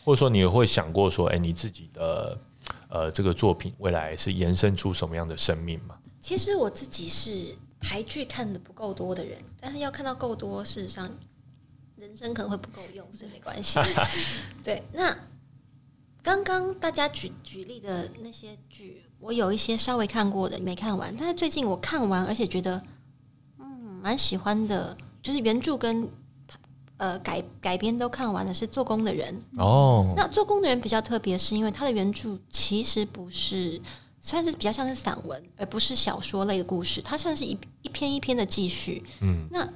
[0.04, 2.38] 或者说你会想过说，哎，你自己的
[2.90, 5.98] 呃这个作品未来是延伸出什么样的生命吗？
[6.20, 11.10] 其实我自己是台剧看的不够多的人，但是要看到够多，事实上
[11.96, 13.80] 人生可能会不够用，所以没关系。
[14.64, 15.18] 对，那。
[16.26, 21.14] 刚刚大家举举例的那些剧，我有一些稍微看过的，没看完。
[21.20, 22.82] 但是最近我看完，而且觉得
[23.60, 26.10] 嗯蛮喜欢的就是原著跟
[27.04, 30.14] 呃改改编都看完了，是做工的人哦。
[30.16, 33.82] 那做工的人比较特别，是因为他的原著其实不是，
[34.22, 39.04] 算是比较像是散文，而不是小说类的故事，它像是一一篇一篇的继续。
[39.20, 39.68] 嗯，那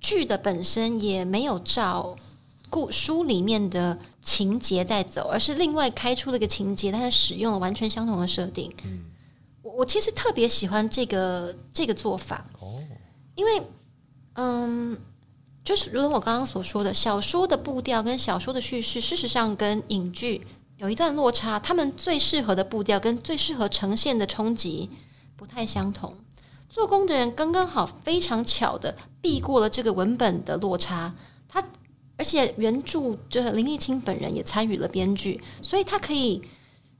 [0.00, 2.16] 剧的本身也没有照
[2.70, 8.72] 故书里面的情节在走，而是另外开出了一个情节，但是使用了完全相同的设定。
[8.84, 9.04] 嗯。
[9.62, 12.80] 我我其实特别喜欢这个这个做法哦，
[13.34, 13.62] 因为
[14.34, 14.96] 嗯，
[15.64, 20.46] 就是如同我刚刚所说的，小说的步调跟小说的叙事，事实上跟影剧
[20.76, 24.88] 有一段落差，他们最适合的步调跟最适合呈现的冲击
[25.36, 26.16] 不太相同。
[26.68, 31.14] 做工的人刚刚好，非常巧的避过了这个文本的落差。
[31.48, 31.62] 他
[32.16, 36.42] 而且原著就是林立清本人也参与了编剧，所以他可以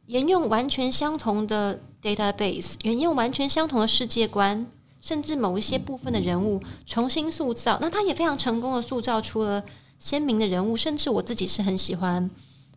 [0.07, 1.81] 沿用完全相同的。
[2.01, 4.65] database 沿用完全相同的世界观，
[5.01, 9.63] 甚至某一些部分的人物重新塑造，那他也非常成功的塑造出了
[9.99, 12.31] 鲜明的人物，甚至我自己是很喜欢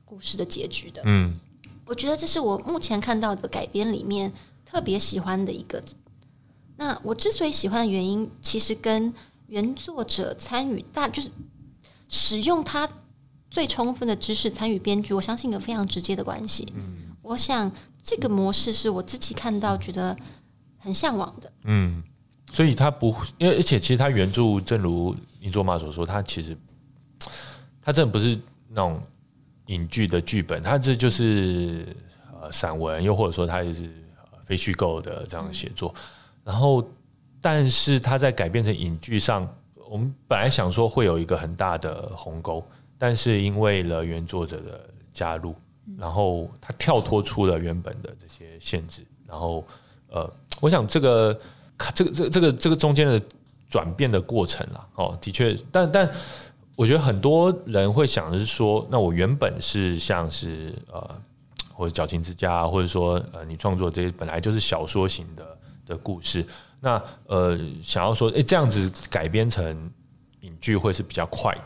[0.05, 1.01] 故事的结局的。
[1.05, 1.39] 嗯，
[1.86, 4.32] 我觉得这是我目前看到的改编里面
[4.65, 5.84] 特别喜欢的一个。
[6.78, 9.13] 那我之所以喜欢的原因，其实跟
[9.47, 11.30] 原作者参与大就是
[12.07, 12.89] 使用他
[13.49, 16.72] 最充分的知识参与编剧，我相信有非常直接的关系。
[16.76, 17.72] 嗯，我想。
[18.03, 20.17] 这个模式是我自己看到觉得
[20.80, 21.53] 很向往的。
[21.65, 22.01] 嗯，
[22.51, 26.55] 所以他不，因为而且其实他原著正如尼卓玛所说，他其实
[27.81, 28.37] 他真的不是
[28.67, 29.01] 那种
[29.67, 31.87] 影剧的剧本，他这就是
[32.39, 33.89] 呃散文，又或者说他也是
[34.45, 35.93] 非虚构的这样写作。
[36.43, 36.87] 然后，
[37.39, 39.47] 但是他在改编成影剧上，
[39.89, 42.63] 我们本来想说会有一个很大的鸿沟，
[42.97, 45.55] 但是因为了原作者的加入。
[45.97, 49.65] 然后他跳脱出了原本的这些限制，然后
[50.09, 50.31] 呃，
[50.61, 51.37] 我想这个
[51.93, 53.21] 这个这这个这个中间的
[53.69, 56.09] 转变的过程啦，哦，的确，但但
[56.75, 61.21] 我觉得很多人会想的是说，那我原本是像是呃，
[61.73, 66.45] 或者矫情之家，或者说呃，你创作这些本来就是小说型的的故事，
[66.79, 69.91] 那呃，想要说，哎，这样子改编成
[70.41, 71.63] 影剧会是比较快的。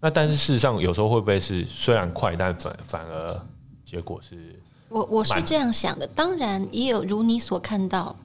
[0.00, 3.40] 那但是事实上，有时候会不会是虽然快，但反反而
[3.84, 4.54] 结果是？
[4.88, 6.06] 我我是这样想的。
[6.06, 8.16] 当然也有如你所看到，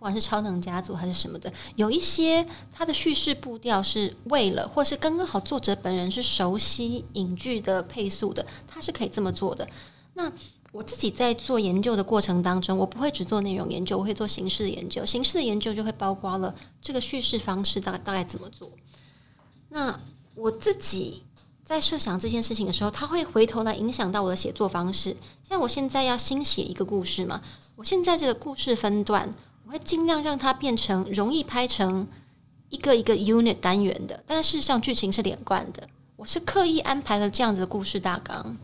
[0.00, 9.68] 不管是超能家族还是什么的，有一些它的叙事步调是为了，或是刚刚好作者本人是熟悉影剧的配速的，他是可以这么做的。
[10.14, 10.32] 那
[10.72, 15.04] 我自己在做研究的过程当中，我不会只做内容研究，我会做形式的研究。
[15.04, 18.72] 形式的研究就会包括了这个叙事方式大概大概怎么做。
[19.68, 20.00] 那
[20.34, 21.24] 我自己
[21.62, 25.14] 在设想这件事情的时候，他会回头来影响到我的写作方式。
[25.46, 27.42] 像我现在要新写一个故事嘛，
[27.76, 29.30] 我现在这个故事分段，
[29.70, 32.04] 我会尽量让它变成容易拍成
[32.70, 35.88] 一个一个 unit 单元的，但事实上剧情是连贯的。
[36.16, 38.56] 我是刻意安排了这样子的故事大纲。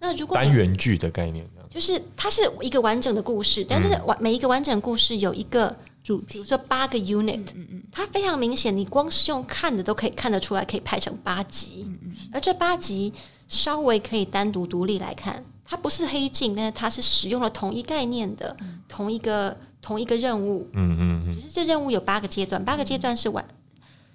[0.00, 6.18] 那如果单元剧的概念，就是它是一个完整的故事，但是完每一个完整故事有一个主。
[6.28, 7.46] 比如说八个 unit，
[7.90, 11.90] 它非常明显，你光是用看的都可以看得出来，可以拍成八集。
[12.30, 13.10] 而这八集
[13.48, 18.54] 稍微可以单独独立来看，它不是黑镜，但是它是使用了同一概念的
[18.86, 20.68] 同一个同一个任务。
[20.72, 23.44] 嗯嗯，只是这任务有八个阶段，八个阶段是完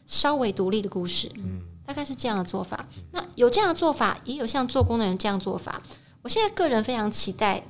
[0.05, 1.31] 稍微独立的故事。
[1.35, 2.87] 嗯，大概是这样的做法。
[3.11, 5.81] 那有这样的做法，也有像做工的人这样做法。
[6.21, 7.63] 我现在个人非常期待。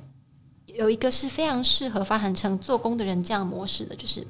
[0.74, 4.26] 有一个是非常适合发展成做工的人这样模式的，就是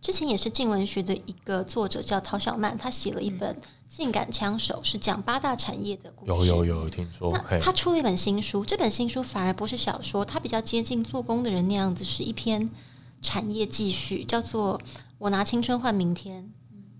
[0.00, 3.54] 之前也是静文学的一个作者叫陶小曼，他写了一本
[3.88, 6.46] 《性感枪手》，是讲八大产业的故事。
[6.48, 7.32] 有有有听说。
[7.60, 12.68] 他出了一本新书，这本新书反而不是小说，它比较接近做工的人那样子，是一篇
[13.22, 14.78] 产业记叙，叫做
[15.18, 16.42] 《我拿青春换明天》。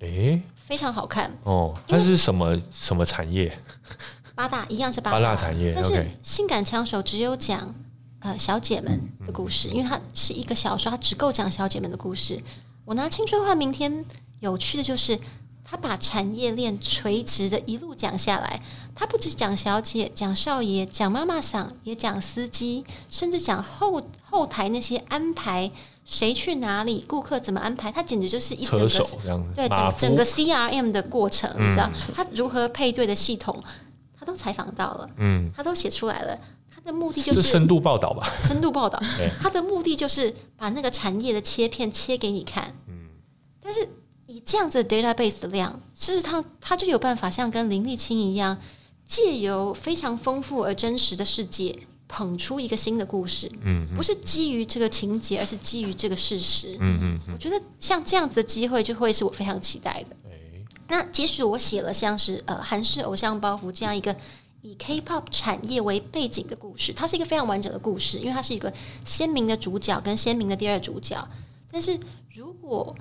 [0.04, 1.74] 诶，非常好看哦。
[1.88, 3.56] 它是什么什么产业？
[4.34, 7.74] 八大一样是八大产业，但是《性感枪手》只有讲。
[8.20, 12.42] 呃，小姐们的故事，因为它是一个小说，它只够讲小姐们的故事。
[12.84, 14.04] 我拿青春换明天，
[14.40, 15.16] 有趣的就是，
[15.68, 18.62] 他把产业链垂直的一路讲下来。
[18.94, 25.70] 他不止讲小姐，讲少爷，讲妈妈桑，也讲司机，甚至讲后后台那些安排
[26.04, 27.90] 谁去哪里，顾客怎么安排。
[27.90, 28.88] 他简直就是一整个
[29.56, 33.60] 对整整个 CRM 的过程，你知道他如何配对的系统，
[34.18, 36.38] 他都采访到了，嗯，他都写出来了。
[36.86, 38.96] 的目的就是深度报道吧，深度报道。
[39.42, 42.72] 他的目的就是把那个产业的切片切给你看。
[42.86, 43.08] 嗯，
[43.60, 43.88] 但是
[44.26, 48.58] 以这样子的 database 的量，事实上他就有办法像跟林立清一样，
[49.04, 53.50] 借由非常丰富而真实的世界，捧出一个新的故事。
[53.62, 56.76] 嗯，不是基于这个情节，而是基于这个事实。
[56.80, 60.16] 嗯嗯，我觉得像这样子的机会，就会是我非常期待的。
[60.88, 64.14] 那即使我写了像是呃韩式偶像包袱这样一个
[64.62, 68.72] 以 K-pop 产业为背景的故事，它是一个非常完整的故事，因为它是一个
[69.04, 71.28] 鲜明的主角跟鲜明的第二主角。
[71.72, 71.98] 但是
[72.32, 72.94] 如果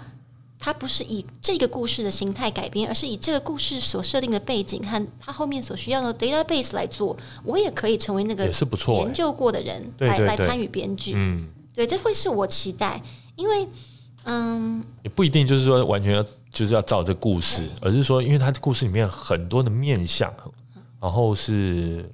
[0.58, 11.14] 它不是以这个故事的形态改编，而是以这个故事所设定的背景和它后面所需要的 database 来做，我也可以成为那个也是不错研究过的人来来参与编剧。
[11.16, 13.00] 嗯，对，这会是我期待，
[13.36, 13.68] 因为
[14.24, 20.34] 嗯，也不一定就是说完全要就是要照这故事，而是说，因为它的故事里面很多的面相，
[21.00, 22.10] 然后是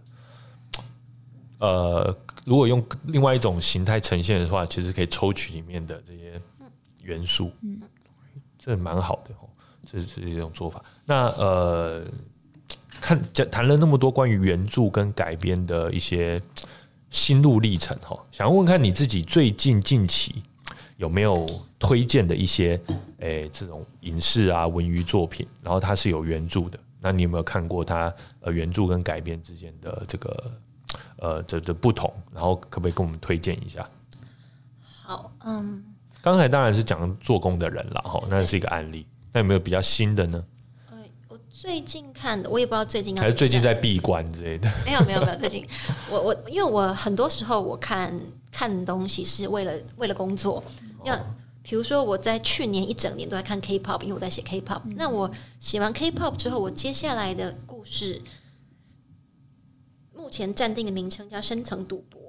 [1.60, 2.14] 呃，
[2.44, 6.42] 如果用另外一种形态呈现的话，其实可以抽取里面的这些
[7.04, 7.50] 元素。
[7.62, 7.80] 嗯。
[8.64, 9.50] 这蛮好的哦，
[9.88, 10.84] 这是一种做法。
[11.04, 12.04] 那呃，
[13.02, 16.40] 看讲谈了那么多关于原著跟改编的一些
[17.10, 20.44] 心路历程哈，想要问看你自己最近近期
[20.98, 21.48] 有没有
[21.80, 22.80] 推荐的一些
[23.18, 30.52] 诶这种影视啊文娱作品，然后它是有原著的，那你有没有看过它呃原著跟改编之间的这个
[31.18, 32.14] 呃这这不同？
[32.32, 33.90] 然后可不可以跟我们推荐一下？
[35.02, 35.84] 好，嗯。
[36.22, 39.06] 刚才当然是讲做工的人了哈，那是一个案例。
[39.34, 40.44] 那有没有比较新的呢？
[40.92, 40.98] 呃，
[41.30, 44.72] 我最近看的，我也不知道最近还是最近在闭关之类的。
[44.86, 45.66] 没有没有没有，最近
[46.12, 48.14] 我我因为我很多时候我看
[48.52, 50.64] 看东西是为了为了工作。
[51.04, 51.18] 要
[51.64, 54.82] 比如说我在去年一整年都在看 K-pop，因为我在写 K-pop。
[54.96, 58.22] 那我写完 K-pop 之后，我接下来的故事
[60.14, 62.21] 目前暂定的名称叫深层赌博。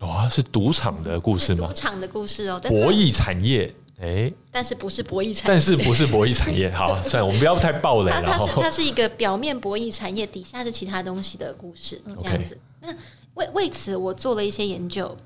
[0.00, 1.68] 哇，是赌场的故事吗？
[1.68, 6.70] 赌场的故事哦，博弈产业，哎，但是不是博弈产业，但是不是博弈产业？
[6.76, 8.22] 好，算了，我们不要太暴雷了。
[8.22, 12.58] 它是它是一个表面博弈产业，底下是其他东西的故事，这样子。
[12.80, 12.94] 那
[13.34, 15.16] 为为此，我做了一些研究。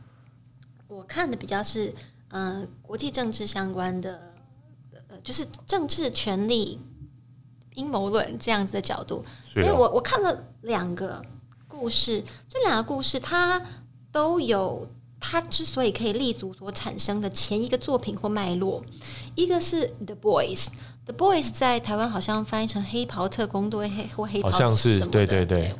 [0.87, 1.93] 我看的比较是
[2.29, 4.21] 嗯国际政治相关的，
[5.09, 6.81] 呃，就是政治权力
[7.75, 9.25] 阴谋论这样子的角度。
[9.45, 11.21] 所以我我看了两个
[11.67, 13.61] 故事，这两个故事它。
[14.13, 14.89] 都有
[15.21, 18.83] 他之所以可以立足所产生的前一个作品或脉络，
[19.35, 25.75] 一个是 The Boys，The Boys 在台湾好像翻译成黑袍特工队黑或黑袍，好像是对对对。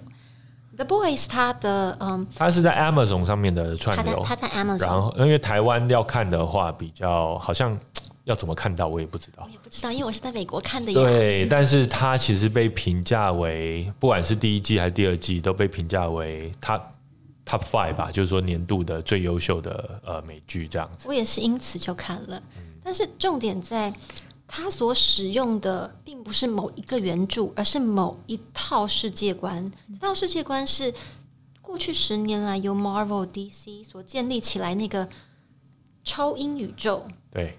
[0.77, 7.79] The Boys 他的嗯，他是在 Amazon 上面的串流，他在 Amazon，然后因为台湾要看的话，比较好像
[8.25, 10.93] 要怎么看到我也不知道，我也不知道，因为我是在美国看的。
[10.93, 16.81] 对，但是他其实被评价为，不管是第一季还是第二季，都被评价为他。
[17.51, 21.09] Top Five 吧，就是说年度的最优秀的呃美剧这样子。
[21.09, 22.41] 我也是因此就看了，
[22.81, 23.93] 但是重点在
[24.47, 29.69] 它所使用的并不是某一个原著，而是某一套世界观。
[29.93, 30.95] 这套世界观是
[31.61, 35.09] 过去十年来由 Marvel、DC 所建立起来那个
[36.05, 37.05] 超英宇宙。
[37.33, 37.59] 对，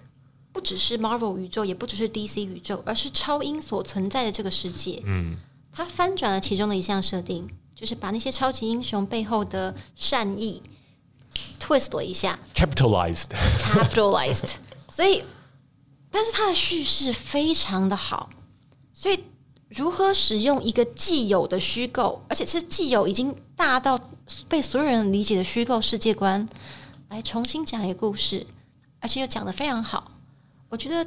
[0.52, 5.02] 不只是 Marvel 宇宙，也不只是 DC 宇宙，而是超英所存在的这个世界。
[5.04, 5.36] 嗯，
[5.70, 7.46] 它翻转了其中的一项设定。
[7.82, 10.62] 就是把那些超级英雄背后的善意
[11.58, 14.50] twist 了一下，capitalized，capitalized。
[14.88, 15.24] 所以，
[16.08, 18.30] 但是它的叙事非常的好。
[18.94, 19.18] 所以，
[19.68, 23.98] 如何使用一个既有的虚构，而且是既有已经大到
[24.48, 26.48] 被所有人理解的虚构世界观，
[27.08, 28.46] 来重新讲一个故事，
[29.00, 30.12] 而且又讲的非常好，
[30.68, 31.04] 我觉得。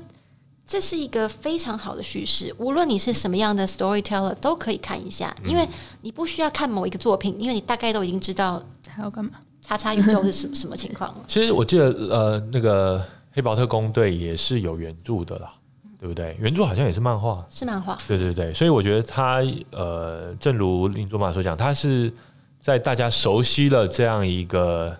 [0.66, 5.68] 这是一个非常好的叙事，无论你是什么样的 storyteller 都可以看一下，因为
[6.02, 11.22] 你不需要看某一个作品，因为你大概都已经知道还要干嘛，叉叉宇宙是什么什么情况了。
[11.30, 13.00] 其实我记得，呃，那个
[13.32, 15.54] 黑豹特工队也是有原著的啦，
[16.00, 16.36] 对不对？
[16.40, 17.96] 原著好像也是漫画，是漫画。
[18.08, 22.12] 对对对，所以我觉得他，呃，正如林卓玛所讲，他是
[22.60, 24.98] 在大家熟悉了这样一个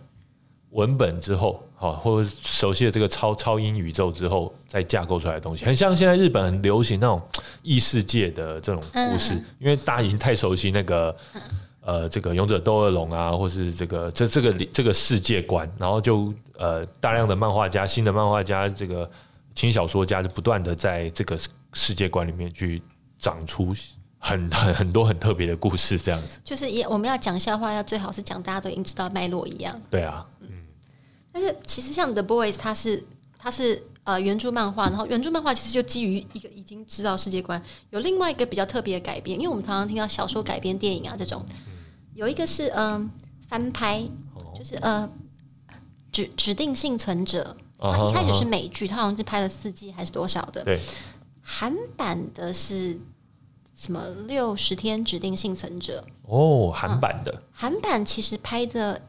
[0.70, 1.60] 文本之后。
[1.78, 7.22] 好，或者熟悉了这个超超音宇宙之后，再架构出来的东西，很像现在日本很流行那种
[7.64, 11.14] 异世界的这种故事，因为大家已经太熟悉那个
[11.82, 19.10] 呃这个勇者斗恶龙啊，或是这个这这个这个世界观，然后就呃大量的漫画家、新的漫画家、这个
[19.54, 21.38] 轻小说家就不断的在这个
[21.74, 22.82] 世界观里面去
[23.20, 23.74] 长出
[24.18, 26.40] 很很很多很特别的故事，这样子。
[26.42, 29.78] 就是也我们要讲笑话，要最好是讲大家都已经知道脉络一样。
[29.90, 30.26] 对啊。
[31.36, 33.04] 但是其实像 The Boys，它是
[33.38, 41.46] 它是呃原著漫画，然后原著漫画其实就基于一个已经知道世界观，有另外一个比较特别的改编，因为我们常常听到小说改编电影啊这种，
[42.14, 43.12] 有一个是嗯
[43.50, 44.02] 翻拍，
[44.58, 45.10] 就是呃
[46.10, 50.80] 指指定幸存者，它一开始是美剧，它好像是拍了四季还是多少的，对，
[51.42, 52.98] 韩版的是
[53.76, 54.02] 什么？
[54.26, 56.02] 六十天指定幸存者。
[56.22, 57.44] 哦，韩版的。
[57.52, 59.02] 韩版其实拍的。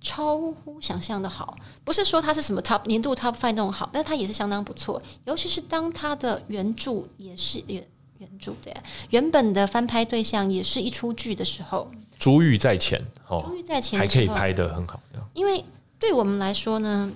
[0.00, 1.56] 超乎想象的好。
[1.84, 5.00] 不是说它是什么 top 年度 top five 那种好，但它也是相当不错。
[5.24, 7.86] 尤其是当它的原著也是原
[8.18, 8.74] 原著的
[9.10, 15.00] 原本的翻拍对象也是一出剧的时候，珠玉在前，哦，珠玉在前还可以拍的很好。
[15.32, 15.64] 因为
[15.98, 17.12] 对我们来说呢，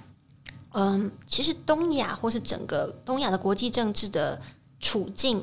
[0.73, 4.41] 嗯，其实东亚或是整个东亚的国际政治的
[4.81, 5.43] 处境，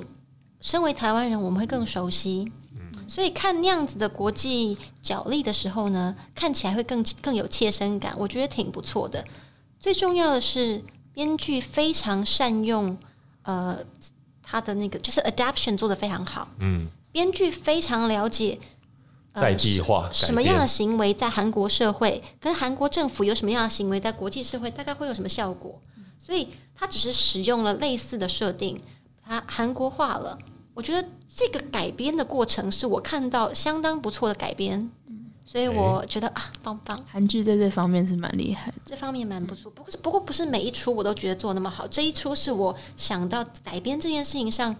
[0.59, 2.51] 身为台湾人，我们会更熟悉。
[3.11, 9.21] 所以看那样子的国际角力的时候呢，看起来会更更有切身感，我觉得挺不错的。
[9.81, 10.81] 最重要的是，
[11.11, 12.97] 编剧非常善用
[13.41, 13.77] 呃
[14.41, 16.47] 他的那个就是 adaptation 做的非常好。
[16.59, 18.57] 嗯，编剧非常了解
[19.33, 25.81] 在地化什么样的行为在韩国社会跟韩国政府有什么样的行为在国际社会大概会有什么效果，
[26.17, 28.81] 所以他只是使用了类似的设定，
[29.21, 30.39] 他韩国化了。
[30.73, 34.89] 我觉得这个改编的过程是我看到相当不错的改编，
[35.45, 37.03] 所以我觉得啊，棒棒！
[37.07, 39.69] 韩剧在这方面是蛮厉害，这方面蛮不错。
[39.71, 44.75] 不过，不过不是每一出我都觉得做那么好，这一出是我想到改编这件事情上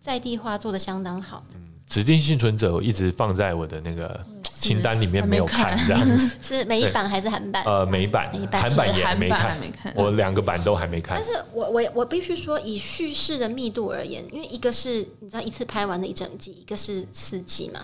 [0.00, 1.44] 在地化做的相当好。
[1.54, 4.20] 嗯指定幸存者我一直放在我的那个
[4.58, 7.62] 清单里面没有看，这样子 是美版还是韩版？
[7.64, 9.56] 呃，美版，韩版也没看，
[9.94, 11.16] 我两个版都还没看。
[11.16, 17.80] 但是我我我必须说，以叙事的密度而言，因为一个是你知道一次拍完的一整季，一个是四季嘛。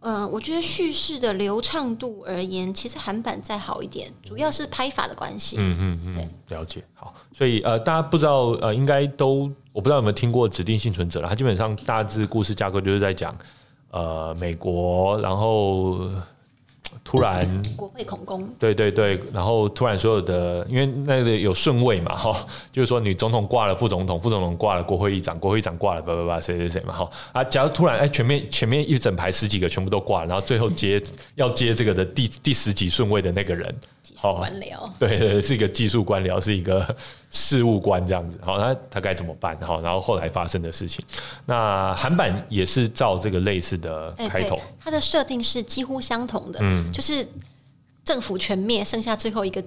[0.00, 5.56] 嗯，我觉得叙事的流畅度而言，其实韩版再好一点，主要是拍法的关系。
[5.58, 6.82] 嗯嗯嗯，了解。
[6.94, 9.50] 好，所以呃，大家不知道呃，应该都。
[9.72, 13.36] 我不知道有没有听过《指定幸存者》了，它基本上大致故事架构就是在讲，
[13.90, 16.00] 呃，美国，然后
[17.04, 31.00] 突然国会恐攻，对对对，然后突然所有的，因为那个有顺位嘛，哈，就是说你总统挂了，副总统，副总统挂了，国会议长，国会议长挂了，叭叭叭，谁谁谁嘛，哈啊，假如突然哎，前面前面一整排十几个全部都挂了，然后最后接
[31.36, 33.74] 要接这个的第第十几顺位的那个人。
[34.20, 36.96] 官僚对对，是一个技术官僚，是一个
[37.30, 38.38] 事务官这样子。
[38.42, 39.58] 好，那他该怎么办？
[39.60, 41.04] 好，然后后来发生的事情。
[41.44, 47.26] 那韩版也是照这个类似的开头，它的设定是几乎相同的，嗯，就是
[48.04, 49.62] 政府全灭，剩下最后一个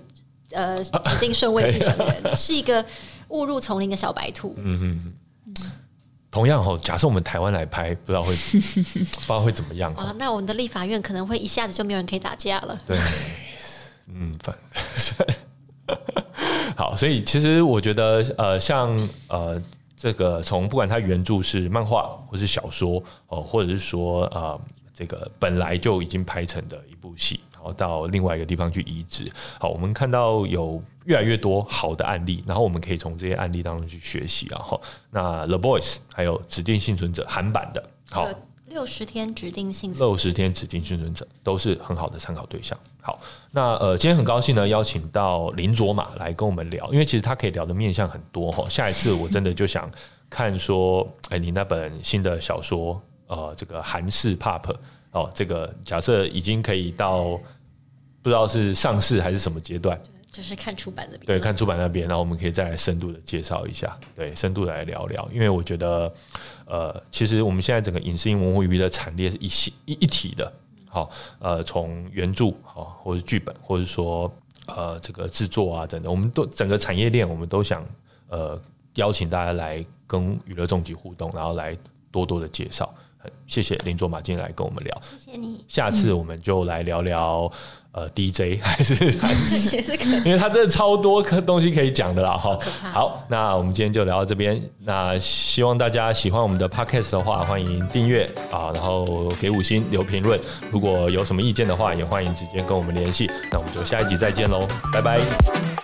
[0.51, 2.83] 呃 指定顺位继承人， 是一个
[3.29, 4.53] 误入丛林的小白兔。
[4.57, 5.13] 嗯嗯
[5.47, 5.71] 嗯。
[6.31, 10.13] 同样哈，假设我们台湾来拍，不知道会 不知道会怎么样啊？
[10.19, 12.77] 那我们的立法院可能会一下子就没有人可以打架了。
[12.85, 12.95] 对。
[14.13, 14.55] 嗯，反
[16.75, 18.89] 好，所以其实我觉得，呃，像
[19.27, 19.61] 呃，
[19.97, 24.59] 这个从不管它原著是漫画或是小说哦，或者是说呃，
[24.93, 29.29] 这个本来就已经拍成的一部戏，然后到另外一个地方去移植，
[29.59, 34.79] 好，我们看到有越来越多好的案例，然后我们可以从这些案例当中去学习，然后
[35.11, 38.27] 那 The Boys 还有指定幸存者韩版的，好。
[38.69, 42.77] 六十天指定幸六十天指定幸存者都是很好的参考对象。
[43.01, 43.19] 好，
[43.51, 48.69] 那呃，今天很高兴呢，邀请到林卓玛来跟我们聊，因为其实他可以聊的面向很多哈。
[48.69, 49.89] 下一次我真的就想
[50.29, 54.73] 看说， 哎，你那本新的小说，呃，这个韩式 pop
[55.11, 57.39] 哦，这个假设已经可以到
[58.21, 59.99] 不知道是上市还是什么阶段。
[60.31, 66.13] 就是看出版那边，对，看出版那边，然后我们可以再来深度的介绍一下，对，深度来聊聊，因为我觉得，
[66.65, 70.51] 呃，其实我们现在整个影视音文化娱乐产业是一系一一体的，
[70.87, 71.09] 好，
[71.39, 74.31] 呃，从原著好，或者剧本，或者说
[74.67, 77.83] 呃这个制作啊等等，我们都整个产业链，我们都想
[78.27, 78.61] 呃
[78.95, 81.75] 邀请大家来跟娱乐重疾互动，然后来
[82.11, 82.93] 多多的介绍。
[83.47, 87.51] 谢谢林卓马今天来跟我们聊，谢谢你，下次我们就来聊聊。
[87.91, 92.57] 呃，DJ 还是还是也是可以，因为他真的超多可东西可以讲的啦，哈。
[92.93, 94.61] 好，那我们今天就聊到这边。
[94.85, 100.39] 那希望大家喜欢我们的 Podcast 的话，欢迎订阅啊，然后给五星留评论。
[100.69, 103.25] 如果有什么意见的话，也欢迎直接跟我们联系。
[103.51, 105.78] 那我们就下一集再见喽，拜拜。